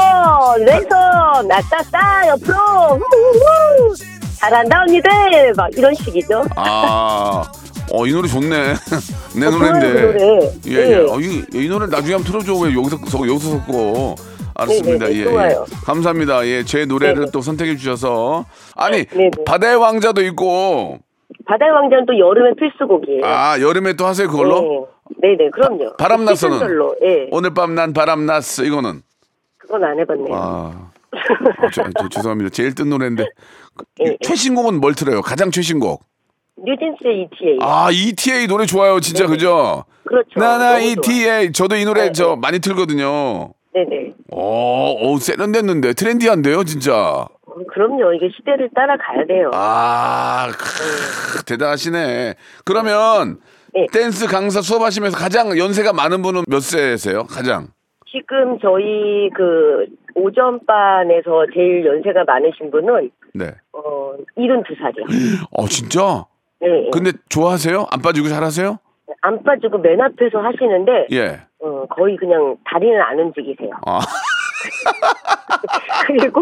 [0.59, 2.55] 왼손, 나따따, 옆으로,
[2.99, 3.95] 후후후.
[4.49, 5.09] 잘한다, 언니들!
[5.57, 6.43] 막 이런 식이죠.
[6.55, 7.43] 아.
[7.91, 8.73] 어, 이 노래 좋네.
[9.39, 9.91] 내 어, 노래인데.
[9.93, 10.51] 그 노래.
[10.67, 10.85] 예, 예.
[10.87, 10.95] 네.
[11.11, 12.53] 어, 이, 이 노래 나중에 한번 틀어줘.
[12.63, 14.15] 왜 여기서, 서, 여기서 섞고.
[14.53, 15.07] 알았습니다.
[15.07, 15.49] 네, 네, 예.
[15.49, 15.55] 예.
[15.85, 16.45] 감사합니다.
[16.45, 17.31] 예, 제 노래를 네.
[17.33, 18.45] 또 선택해 주셔서.
[18.75, 19.43] 아니, 네, 네.
[19.45, 20.99] 바다의 왕자도 있고.
[21.47, 23.25] 바다의 왕자는 또 여름의 필수곡이에요.
[23.25, 24.87] 아, 여름에 또 하세요, 그걸로?
[25.21, 25.35] 네.
[25.37, 25.95] 네네, 그럼요.
[25.97, 26.55] 바람 났어는?
[26.57, 27.27] 시즌별로, 예.
[27.31, 28.63] 오늘 밤 난 바람 났어.
[28.63, 29.01] 이거는.
[29.57, 30.35] 그건 안 해봤네요.
[30.35, 30.89] 아.
[31.11, 32.49] 아, 저, 저, 죄송합니다.
[32.49, 33.23] 제일 뜬 노래인데.
[34.05, 34.17] 예, 예.
[34.21, 35.21] 최신곡은 뭘 틀어요?
[35.21, 36.03] 가장 최신곡.
[36.57, 37.57] 뉴진스의 ETA.
[37.61, 38.99] 아, ETA 노래 좋아요.
[38.99, 39.85] 진짜, 그죠?
[40.05, 40.39] 그렇죠.
[40.39, 40.79] 나나.
[40.79, 41.51] ETA.
[41.51, 42.35] 저도 이 노래 네, 저 네.
[42.37, 43.53] 많이 틀거든요.
[43.73, 44.13] 네네.
[44.31, 45.93] 어, 어, 세련됐는데.
[45.93, 46.93] 트렌디한데요, 진짜.
[46.95, 47.27] 어,
[47.73, 48.13] 그럼요.
[48.13, 49.51] 이게 시대를 따라가야 돼요.
[49.53, 52.35] 아, 크, 대단하시네.
[52.63, 53.39] 그러면
[53.73, 53.87] 네.
[53.91, 57.25] 댄스 강사 수업하시면서 가장 연세가 많은 분은 몇 세세요?
[57.25, 57.67] 가장?
[58.15, 63.47] 지금 저희 그 오전반에서 제일 연세가 많으신 분은 네.
[63.73, 65.47] 어 72살이요.
[65.51, 66.25] 어, 진짜?
[66.61, 66.89] 네.
[66.93, 67.87] 근데 좋아하세요?
[67.91, 68.79] 안 빠지고 잘하세요?
[69.21, 71.41] 안 빠지고 맨 앞에서 하시는데 예.
[71.59, 73.71] 어, 거의 그냥 다리는 안 움직이세요.
[73.85, 73.99] 아,
[76.07, 76.41] 그리고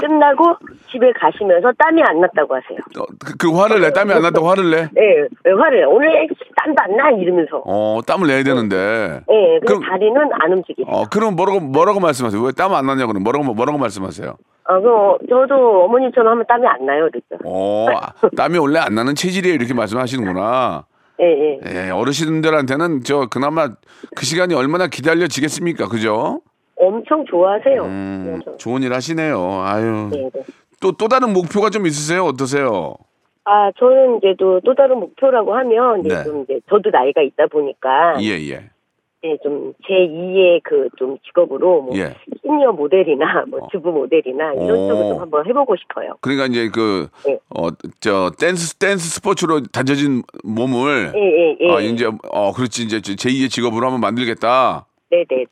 [0.00, 0.56] 끝나고
[0.90, 2.78] 집에 가시면서 땀이 안 났다고 하세요.
[2.98, 3.92] 어, 그, 그 화를 내.
[3.92, 4.76] 땀이 안 났다고 화를 내?
[4.92, 5.88] 네, 왜 화를 내요?
[5.90, 7.62] 오늘 땀도 안 나 이러면서.
[7.64, 9.20] 어, 땀을 내야 되는데.
[9.28, 10.86] 네, 그럼- 다리는 안 움직이세요.
[10.92, 12.40] 어, 그럼 뭐라고, 뭐라고 말씀하세요?
[12.42, 14.36] 왜 땀 안 나냐, 그럼 뭐라고, 뭐라고 말씀하세요?
[14.66, 17.36] 아, 그, 어, 저도 어머님처럼 하면 땀이 안 나요, 그랬죠.
[17.44, 19.54] 어, 아, 땀이 원래 안 나는 체질이에요.
[19.54, 20.84] 이렇게 말씀하시는구나.
[21.20, 21.86] 예, 예.
[21.86, 23.68] 예, 어르신들한테는 저 그나마
[24.16, 25.86] 그 시간이 얼마나 기다려지겠습니까?
[25.88, 26.40] 그죠?
[26.86, 27.82] 엄청 좋아하세요.
[27.84, 28.40] 음.
[28.58, 29.62] 좋은 일 하시네요.
[29.64, 30.08] 아유.
[30.12, 30.42] 네, 네.
[30.80, 32.24] 또, 또 다른 목표가 좀 있으세요?
[32.24, 32.94] 어떠세요?
[33.44, 36.24] 아, 저는 이제 또, 또 다른 목표라고 하면, 이제 네.
[36.24, 38.70] 좀 이제, 저도 나이가 있다 보니까, 예, 예.
[39.26, 42.14] 예, 좀, 제2의 그 좀 직업으로, 뭐, 예.
[42.42, 43.68] 시니어 모델이나, 뭐, 어.
[43.70, 44.88] 주부 모델이나, 이런 오.
[44.88, 46.14] 쪽을 좀 한번 해보고 싶어요.
[46.20, 47.38] 그러니까 이제 그, 네.
[47.54, 47.68] 어,
[48.00, 51.74] 저, 댄스, 댄스 스포츠로 다져진 몸을, 예, 예, 예.
[51.74, 52.82] 아, 이제, 어, 그렇지.
[52.84, 54.86] 이제 제2의 직업으로 한번 만들겠다.
[55.10, 55.46] 네네네.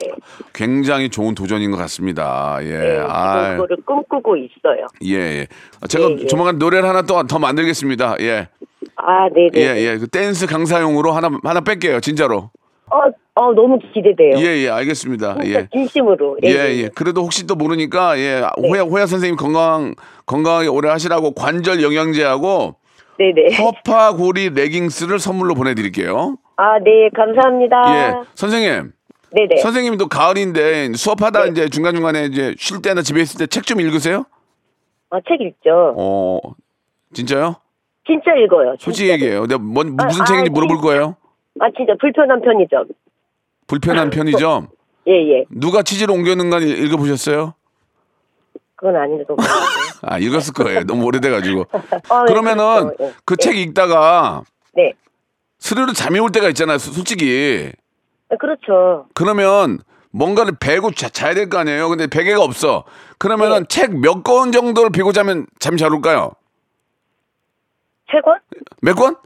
[0.53, 2.59] 굉장히 좋은 도전인 것 같습니다.
[2.63, 2.79] 예.
[2.79, 4.87] 네, 아, 그거를 꿈꾸고 있어요.
[5.05, 5.47] 예, 예.
[5.81, 6.27] 아, 제가 예, 예.
[6.27, 8.17] 조만간 노래를 하나 또 더 만들겠습니다.
[8.21, 8.49] 예.
[8.97, 9.51] 아, 네네.
[9.57, 9.99] 예, 예.
[9.99, 12.01] 그 댄스 강사용으로 하나, 하나 뺄게요.
[12.01, 12.51] 진짜로.
[12.91, 12.99] 어,
[13.35, 14.37] 어, 너무 기대돼요.
[14.39, 14.69] 예, 예.
[14.69, 15.37] 알겠습니다.
[15.45, 15.69] 예.
[15.73, 16.39] 진심으로.
[16.45, 16.89] 예, 예.
[16.95, 18.43] 그래도 혹시 또 모르니까, 예.
[18.59, 19.95] 호야, 호야 선생님 건강,
[20.27, 22.75] 건강하게 오래 하시라고 관절 영양제하고
[23.19, 23.57] 네네.
[23.57, 26.37] 허파고리 레깅스를 선물로 보내드릴게요.
[26.57, 27.83] 아, 네, 감사합니다.
[27.97, 28.15] 예.
[28.35, 28.93] 선생님.
[29.35, 29.57] 네네.
[29.63, 31.51] 선생님도 가을인데 수업하다 네.
[31.51, 34.25] 이제 중간 중간에 이제 쉴 때나 집에 있을 때 책 좀 읽으세요?
[35.11, 35.95] 아, 책 읽죠.
[35.97, 36.39] 어,
[37.15, 37.57] 진짜요?
[38.07, 38.75] 진짜 읽어요.
[38.79, 39.15] 솔직히 진짜.
[39.15, 39.47] 얘기해요.
[39.47, 40.87] 내가 뭔, 아, 무슨 아, 책인지 물어볼 진짜.
[40.89, 41.17] 거예요.
[41.61, 42.85] 아, 진짜 불편한 편이죠.
[43.67, 44.69] 불편한 편의점.
[45.09, 45.45] 예, 예.
[45.51, 46.15] 누가 치즈를
[46.51, 47.55] 건 읽어보셨어요?
[48.77, 49.37] 그건 아닌데 도
[50.03, 50.85] 아, 읽었을 거예요.
[50.85, 51.67] 너무 오래돼가지고.
[52.11, 53.05] 아, 네, 그러면은 그렇죠.
[53.05, 53.13] 예.
[53.25, 54.43] 그 책 읽다가
[54.75, 54.93] 네.
[55.59, 56.79] 스르르 잠이 올 때가 있잖아요.
[56.79, 57.71] 소- 솔직히.
[58.33, 59.07] 아, 그렇죠.
[59.15, 59.79] 그러면
[60.11, 61.89] 뭔가를 베고 자, 자야 될 거 아니에요.
[61.89, 62.85] 근데 베개가 없어.
[63.19, 63.65] 그러면은 네.
[63.69, 66.33] 책몇 권 정도를 베고 자면 잠이 잘 올까요?
[68.11, 68.39] 세 권?
[68.83, 69.17] 몇 권?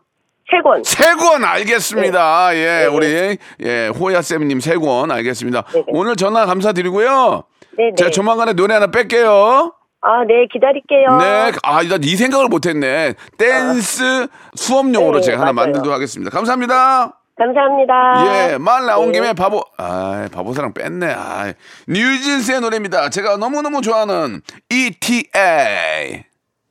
[0.51, 0.85] 세 권.
[0.85, 2.55] 세 권 알겠습니다.
[2.55, 2.87] 예, 네.
[2.87, 5.63] 우리 예 호야 쌤님 세 권 알겠습니다.
[5.73, 5.85] 네, 네.
[5.89, 7.43] 오늘 전화 감사드리고요.
[7.77, 7.95] 네네.
[7.97, 9.73] 제가 조만간에 노래 하나 뺄게요.
[10.03, 11.17] 아, 네, 기다릴게요.
[11.19, 13.15] 네, 아, 나이 생각을 못했네.
[13.39, 15.67] 댄스 수업용으로 네, 제가 하나 맞아요.
[15.73, 16.31] 만들도록 하겠습니다.
[16.31, 17.19] 감사합니다.
[17.39, 18.53] 감사합니다.
[18.53, 19.19] 예, 말 나온 네.
[19.19, 21.13] 김에 바보, 아, 바보사랑 뺐네.
[21.17, 21.53] 아,
[21.87, 23.11] 뉴진스의 노래입니다.
[23.11, 26.25] 제가 너무너무 좋아하는 ETA.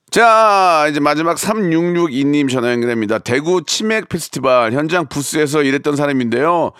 [0.09, 3.19] 자, 이제 마지막 3662님 전화 연결됩니다.
[3.19, 6.71] 대구 치맥 페스티벌 현장 부스에서 일했던 사람인데요.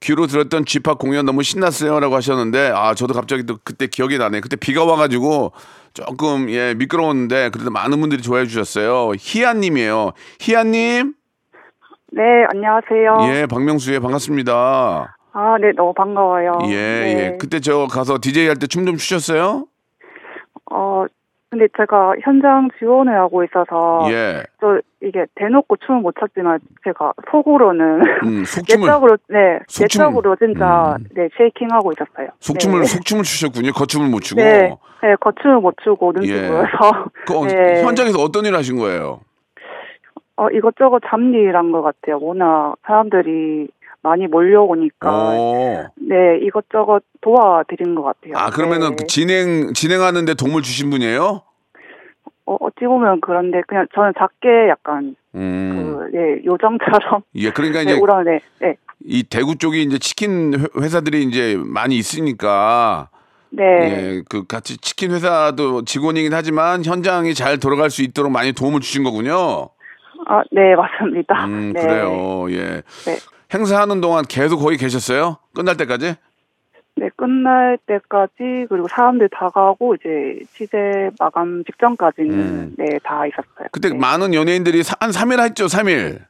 [0.00, 2.00] 귀로 들었던 쥐팝 공연 너무 신났어요.
[2.00, 4.40] 라고 하셨는데, 아, 저도 갑자기 또 그때 기억이 나네.
[4.40, 5.52] 그때 비가 와가지고
[5.92, 9.12] 조금, 예, 미끄러웠는데, 그래도 많은 분들이 좋아해 주셨어요.
[9.18, 10.12] 희아님이에요.
[10.40, 11.14] 희아님?
[12.12, 13.18] 네, 안녕하세요.
[13.34, 15.16] 예, 박명수 예, 반갑습니다.
[15.32, 16.58] 아, 네, 너무 반가워요.
[16.64, 17.14] 예, 네.
[17.32, 17.36] 예.
[17.38, 19.66] 그때 저 가서 DJ 할 때 춤 좀 추셨어요?
[20.70, 21.04] 어,
[21.50, 24.42] 근데 제가 현장 지원을 하고 있어서 예.
[24.60, 30.96] 저 이게 대놓고 춤을 못 췄지만 제가 속으로는 음, 속춤을 내적으로 네, 속춤- 내적으로 진짜
[30.98, 31.04] 음.
[31.14, 32.28] 네, 쉐이킹 하고 있었어요.
[32.40, 32.86] 속춤을 네.
[32.86, 33.72] 속춤을 추셨군요.
[33.72, 34.40] 거춤을 못 추고.
[34.42, 34.68] 네,
[35.02, 36.48] 네, 거춤을 못 추고 눈치 예.
[36.48, 37.82] 보여서 그 어, 네.
[37.84, 39.20] 현장에서 어떤 일 하신 거예요?
[40.38, 42.20] 어, 이것저것 잡일한 것 같아요.
[42.20, 43.68] 워낙 사람들이
[44.02, 45.84] 많이 몰려오니까 오.
[45.96, 48.34] 네, 이것저것 도와드린 것 같아요.
[48.36, 48.96] 아, 그러면은 네.
[49.00, 51.42] 그 진행 진행하는데 도움을 주신 분이에요?
[52.46, 55.96] 어, 어찌 보면 그런데 그냥 저는 작게 약간 음.
[56.12, 60.54] 그, 네, 요정처럼 예, 그러니까 네, 이제 우랑 네, 네, 이 대구 쪽이 이제 치킨
[60.54, 63.10] 회- 회사들이 이제 많이 있으니까
[63.50, 68.80] 네, 예, 그 같이 치킨 회사도 직원이긴 하지만 현장이 잘 돌아갈 수 있도록 많이 도움을
[68.80, 69.70] 주신 거군요.
[70.28, 71.46] 아, 네, 맞습니다.
[71.46, 71.80] 음, 네.
[71.80, 72.46] 그래요.
[72.50, 72.82] 예.
[73.06, 73.16] 네.
[73.52, 75.38] 행사하는 동안 계속 거기 계셨어요?
[75.54, 76.14] 끝날 때까지?
[76.96, 82.74] 네, 끝날 때까지 그리고 사람들 다 가고 이제 취재 마감 직전까지는 음.
[82.76, 83.68] 네, 다 있었어요.
[83.72, 83.96] 그때 네.
[83.96, 86.20] 많은 연예인들이 사- 한 3일 했죠, 3일.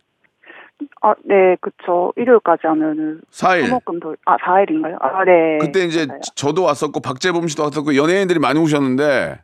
[1.03, 2.13] 아, 네, 그쵸.
[2.17, 3.63] 일요일까지 하면은 4일.
[3.65, 4.97] 화목금도 아, 4일인가요?
[5.01, 5.59] 아, 네.
[5.61, 6.21] 그때 이제 맞아요.
[6.37, 9.41] 저도 왔었고 박재범 씨도 왔었고 연예인들이 많이 오셨는데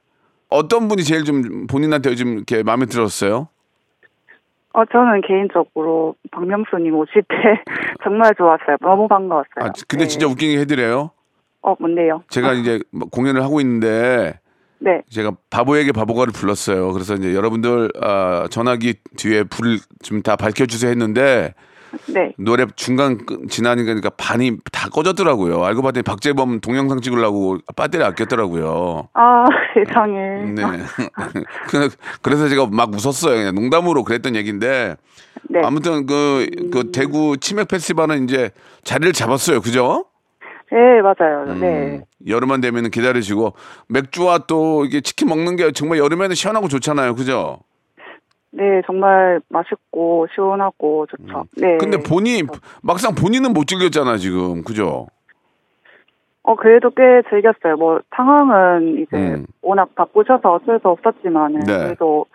[0.49, 3.49] 어떤 분이 제일 좀 본인한테 요즘 이렇게 마음에 들었어요?
[4.75, 7.35] 어, 저는 개인적으로 박명수님 오실 때
[8.05, 8.77] 정말 좋았어요.
[8.81, 9.61] 너무 반가웠어요.
[9.61, 10.09] 아, 근데 네.
[10.09, 11.11] 진짜 웃긴 게 해드려요.
[11.63, 12.23] 어, 뭔데요?
[12.29, 14.39] 제가 이제 뭐 공연을 하고 있는데
[14.81, 15.01] 네.
[15.09, 16.93] 제가 바보에게 바보가를 불렀어요.
[16.93, 21.55] 그래서 이제 여러분들 아, 전화기 뒤에 불 좀 다 밝혀주세요 했는데
[22.09, 22.33] 네.
[22.39, 25.65] 노래 중간 끝- 지나니까 그러니까 반이 다 꺼졌더라고요.
[25.65, 29.09] 알고 봤더니 박재범 동영상 찍으려고 배터리 아꼈더라고요.
[29.15, 30.19] 아, 세상에.
[30.55, 30.63] 네.
[31.69, 31.89] 그-
[32.23, 33.37] 그래서 제가 막 웃었어요.
[33.37, 34.97] 그냥 농담으로 그랬던 얘기인데
[35.51, 35.61] 네.
[35.63, 38.51] 아무튼 그, 그 대구 치맥 페스티벌은 이제
[38.85, 39.61] 자리를 잡았어요.
[39.61, 40.07] 그죠?
[40.73, 41.45] 네, 맞아요.
[41.49, 42.05] 음, 네.
[42.27, 43.53] 여름만 되면 기다리시고
[43.89, 47.15] 맥주와 또 이게 치킨 먹는 게 정말 여름에는 시원하고 좋잖아요.
[47.15, 47.61] 그죠?
[48.57, 51.45] 네, 정말 맛있고 시원하고 좋죠.
[51.57, 51.75] 네.
[51.75, 51.79] 음.
[51.79, 52.47] 근데 본인
[52.83, 54.63] 막상 본인은 못 즐겼잖아 지금.
[54.63, 55.09] 그죠?
[56.45, 57.77] 어, 그래도 꽤 즐겼어요.
[57.77, 59.47] 뭐, 상황은 이제 음.
[59.63, 61.79] 워낙 바쁘셔서 어쩔 수 없었지만은, 네.
[61.79, 62.27] 그래도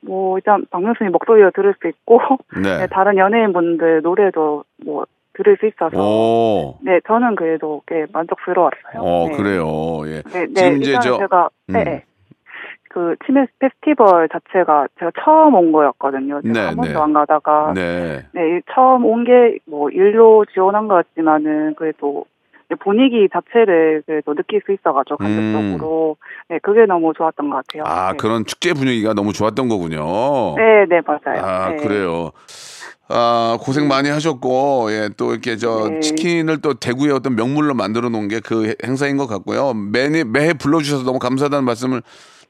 [0.00, 2.18] 뭐, 일단 박명수님 목소리를 들을 수 있고,
[2.60, 2.78] 네.
[2.78, 6.76] 네, 다른 연예인분들 노래도 뭐, 들을 수 있어서, 오.
[6.82, 8.96] 네, 저는 그래도 꽤 만족스러웠어요.
[8.96, 9.36] 어, 네.
[9.36, 9.66] 그래요.
[10.06, 10.22] 예.
[10.22, 11.72] 네, 네, 지금 이제 저 제가, 음.
[11.72, 12.04] 네, 네.
[12.92, 16.42] 그, 치매 페스티벌 자체가 제가 처음 온 거였거든요.
[16.42, 16.98] 제가 네, 한 번도 네.
[16.98, 18.26] 안 가다가, 네.
[18.32, 22.26] 네, 이 처음 온 게 뭐 일로 지원한 것 같지만은 그래도
[22.80, 26.16] 분위기 자체를 그래도 느낄 수 있어가지고 간접적으로
[26.48, 27.82] 네 그게 너무 좋았던 것 같아요.
[27.82, 27.86] 음.
[27.86, 28.16] 아, 네.
[28.18, 30.54] 그런 축제 분위기가 너무 좋았던 거군요.
[30.56, 31.42] 네, 네 맞아요.
[31.44, 31.76] 아, 네.
[31.76, 32.30] 그래요.
[33.08, 36.00] 아, 고생 많이 하셨고, 예, 또 이렇게 저 네.
[36.00, 39.74] 치킨을 또 대구의 어떤 명물로 만들어 놓은 게 그 행사인 것 같고요.
[39.74, 42.00] 매해, 매해 불러주셔서 너무 감사하다는 말씀을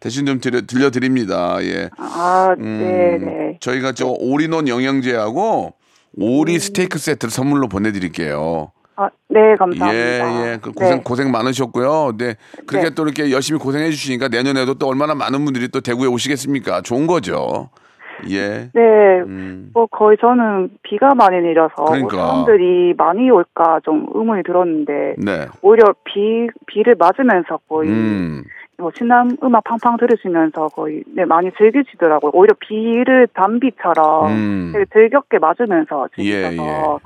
[0.02, 1.62] 대신 좀 드려, 들려드립니다.
[1.62, 1.88] 예.
[1.96, 3.58] 아, 음, 네, 네.
[3.60, 5.74] 저희가 저 올인원 영양제하고
[6.18, 8.72] 오리 스테이크 세트를 선물로 보내드릴게요.
[8.96, 9.94] 아, 네 감사합니다.
[9.94, 10.58] 예, 예.
[10.60, 11.02] 그 고생, 네.
[11.04, 12.16] 고생 많으셨고요.
[12.18, 12.34] 네.
[12.66, 12.94] 그렇게 네.
[12.96, 16.82] 또 이렇게 열심히 고생해 주시니까 내년에도 또 얼마나 많은 분들이 또 대구에 오시겠습니까?
[16.82, 17.70] 좋은 거죠.
[18.28, 18.70] 예.
[18.74, 19.70] 네, 음.
[19.72, 22.16] 뭐 거의 저는 비가 많이 내려서 뭐 그러니까.
[22.16, 25.46] 사람들이 많이 올까 좀 의문이 들었는데 네.
[25.62, 28.44] 오히려 비 비를 맞으면서 거의 음.
[28.78, 32.32] 뭐 신남 음악 팡팡 들으시면서 거의 네 많이 즐기시더라고요.
[32.34, 34.70] 오히려 비를 단비처럼 음.
[34.72, 37.00] 되게 즐겁게 맞으면서 예, 즐기셔서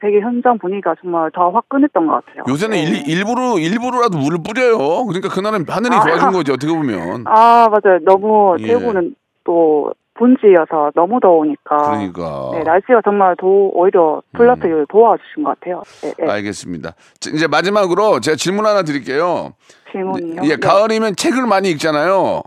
[0.00, 2.44] 되게 현장 분위기가 정말 더 화끈했던 것 같아요.
[2.48, 2.82] 요새는 네.
[2.82, 5.06] 일, 일부러 일부러라도 물을 뿌려요.
[5.06, 6.00] 그러니까 그날은 하늘이 아.
[6.00, 6.54] 좋아진 거죠.
[6.54, 7.24] 어떻게 보면.
[7.26, 7.98] 아 맞아요.
[8.02, 8.66] 너무 예.
[8.66, 12.50] 대구는 또 분지여서 너무 더우니까 그러니까.
[12.52, 15.82] 네, 날씨가 정말 더 오히려 플러트를 도와주신 것 같아요.
[16.02, 16.30] 네, 네.
[16.30, 16.94] 알겠습니다.
[17.18, 19.54] 자, 이제 마지막으로 제가 질문 하나 드릴게요.
[19.90, 20.42] 질문이요.
[20.44, 20.56] 예, 네.
[20.56, 22.42] 가을이면 책을 많이 읽잖아요.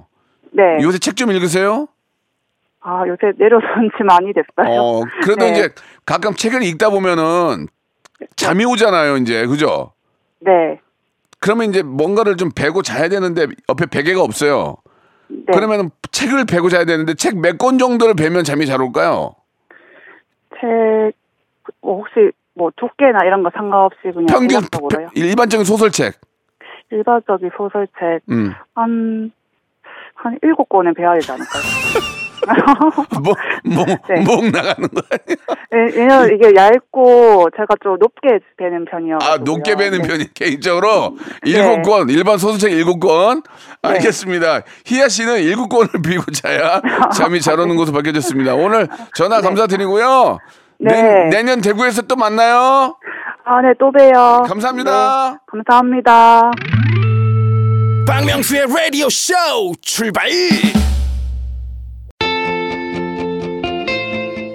[0.52, 0.64] 네.
[0.84, 1.88] 요새 책 좀 읽으세요?
[2.82, 4.80] 아 요새 내려선 지 많이 됐어요.
[4.80, 5.52] 어, 그래도 네.
[5.52, 5.70] 이제
[6.06, 7.68] 가끔 책을 읽다 보면은
[8.36, 9.46] 잠이 오잖아요, 이제.
[9.48, 9.94] 그죠?
[10.40, 10.80] 네.
[11.40, 14.78] 그러면 이제 뭔가를 좀 베고 자야 되는데 옆에 베개가 없어요.
[15.28, 15.44] 네.
[15.54, 19.36] 그러면 책을 베고 자야 되는데 책 몇 권 정도를 베면 잠이 잘 올까요?
[20.60, 21.14] 책
[21.82, 25.08] 뭐, 혹시 뭐 두께나 이런 거 상관없이 그냥 평균 대략적으로요?
[25.08, 26.14] 평- 일반적인 소설책.
[26.92, 28.54] 일반적인 소설책 음.
[28.76, 29.32] 한,
[30.16, 31.64] 한 일곱 권은 배워야 되지 않을까요?
[33.24, 34.22] 뭐, 뭐, 네.
[34.22, 35.38] 목 나가는 거예요.
[35.72, 39.20] 왜- 왜냐면 이게 얇고 제가 좀 높게 베는 편이어요.
[39.22, 40.08] 아, 높게 베는 네.
[40.08, 43.42] 편이 개인적으로 일곱 권 일반 소설책 일곱 권
[43.84, 43.90] 네.
[43.90, 44.62] 알겠습니다.
[44.86, 46.82] 희야 씨는 일곱 권을 비고 자야
[47.16, 48.56] 잠이 잘 오는 것으로 밝혀졌습니다.
[48.56, 50.38] 오늘 전화 감사드리고요.
[50.80, 51.02] 네.
[51.02, 52.98] 내, 내년 대구에서 또 만나요.
[53.46, 54.44] 아, 네, 또 봬요.
[54.48, 55.32] 감사합니다.
[55.32, 56.52] 네, 감사합니다.
[58.08, 59.34] 박명수의 라디오 쇼
[59.82, 60.28] 출발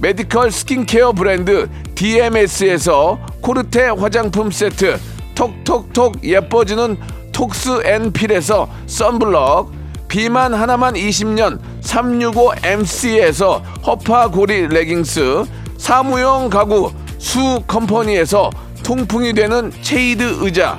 [0.00, 4.98] 메디컬 스킨케어 브랜드 DMS에서 코르테 화장품 세트
[5.34, 6.96] 톡톡톡 예뻐지는
[7.32, 9.72] 톡스 앤 필에서 썬블럭
[10.08, 15.44] 비만 하나만 20년 365MC에서 허파고리 레깅스
[15.76, 18.50] 사무용 가구 수 컴퍼니에서
[18.82, 20.78] 통풍이 되는 체이드 의자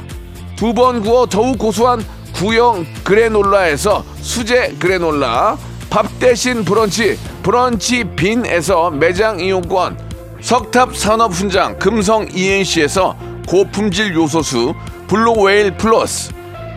[0.56, 2.04] 두 번 구워 더욱 고소한
[2.34, 5.58] 구형 그래놀라에서 수제 그래놀라
[5.90, 9.98] 밥 대신 브런치 브런치빈에서 매장 이용권
[10.42, 13.18] 석탑 산업 훈장 금성 ENC에서
[13.48, 14.76] 고품질 요소수
[15.08, 16.32] 블루웨일 플러스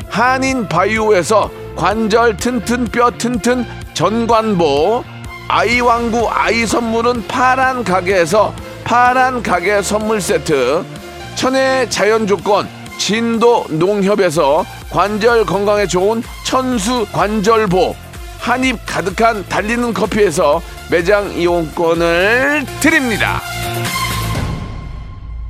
[0.08, 5.04] 한인 바이오에서 관절 튼튼 뼈 튼튼 전관보
[5.48, 8.54] 아이왕구 아이 선물은 파란 가게에서
[8.84, 10.84] 파란 가게 선물 세트
[11.34, 17.94] 천혜 자연 조건 진도 농협에서 관절 건강에 좋은 천수 관절보
[18.42, 23.40] 한입 가득한 달리는 커피에서 매장 이용권을 드립니다.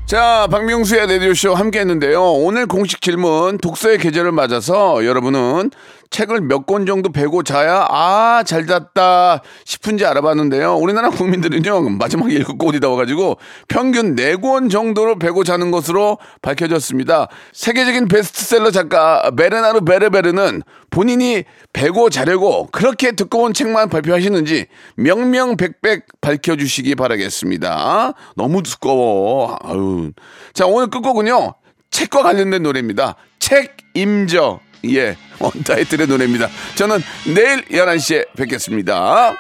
[0.05, 2.22] 자, 박명수의 라디오쇼 함께 했는데요.
[2.22, 5.70] 오늘 공식 질문, 독서의 계절을 맞아서 여러분은
[6.12, 10.76] 책을 몇 권 정도 베고 자야, 아, 잘 잤다 싶은지 알아봤는데요.
[10.76, 17.26] 우리나라 국민들은요, 마지막에 읽을 곳이 나와가지고 평균 4권 정도로 베고 자는 것으로 밝혀졌습니다.
[17.52, 21.42] 세계적인 베스트셀러 작가 베르나르 베르베르는 본인이
[21.72, 28.12] 베고 자려고 그렇게 두꺼운 책만 발표하시는지 명명백백 밝혀주시기 바라겠습니다.
[28.36, 29.56] 너무 두꺼워.
[29.64, 30.12] 아유.
[30.52, 31.54] 자, 오늘 끝곡은요.
[31.90, 33.16] 책과 관련된 노래입니다.
[33.38, 34.60] 책임져.
[34.91, 35.16] 예.
[35.39, 36.49] 원타이틀의 노래입니다.
[36.74, 37.03] 저는
[37.35, 39.35] 내일 11시에 뵙겠습니다.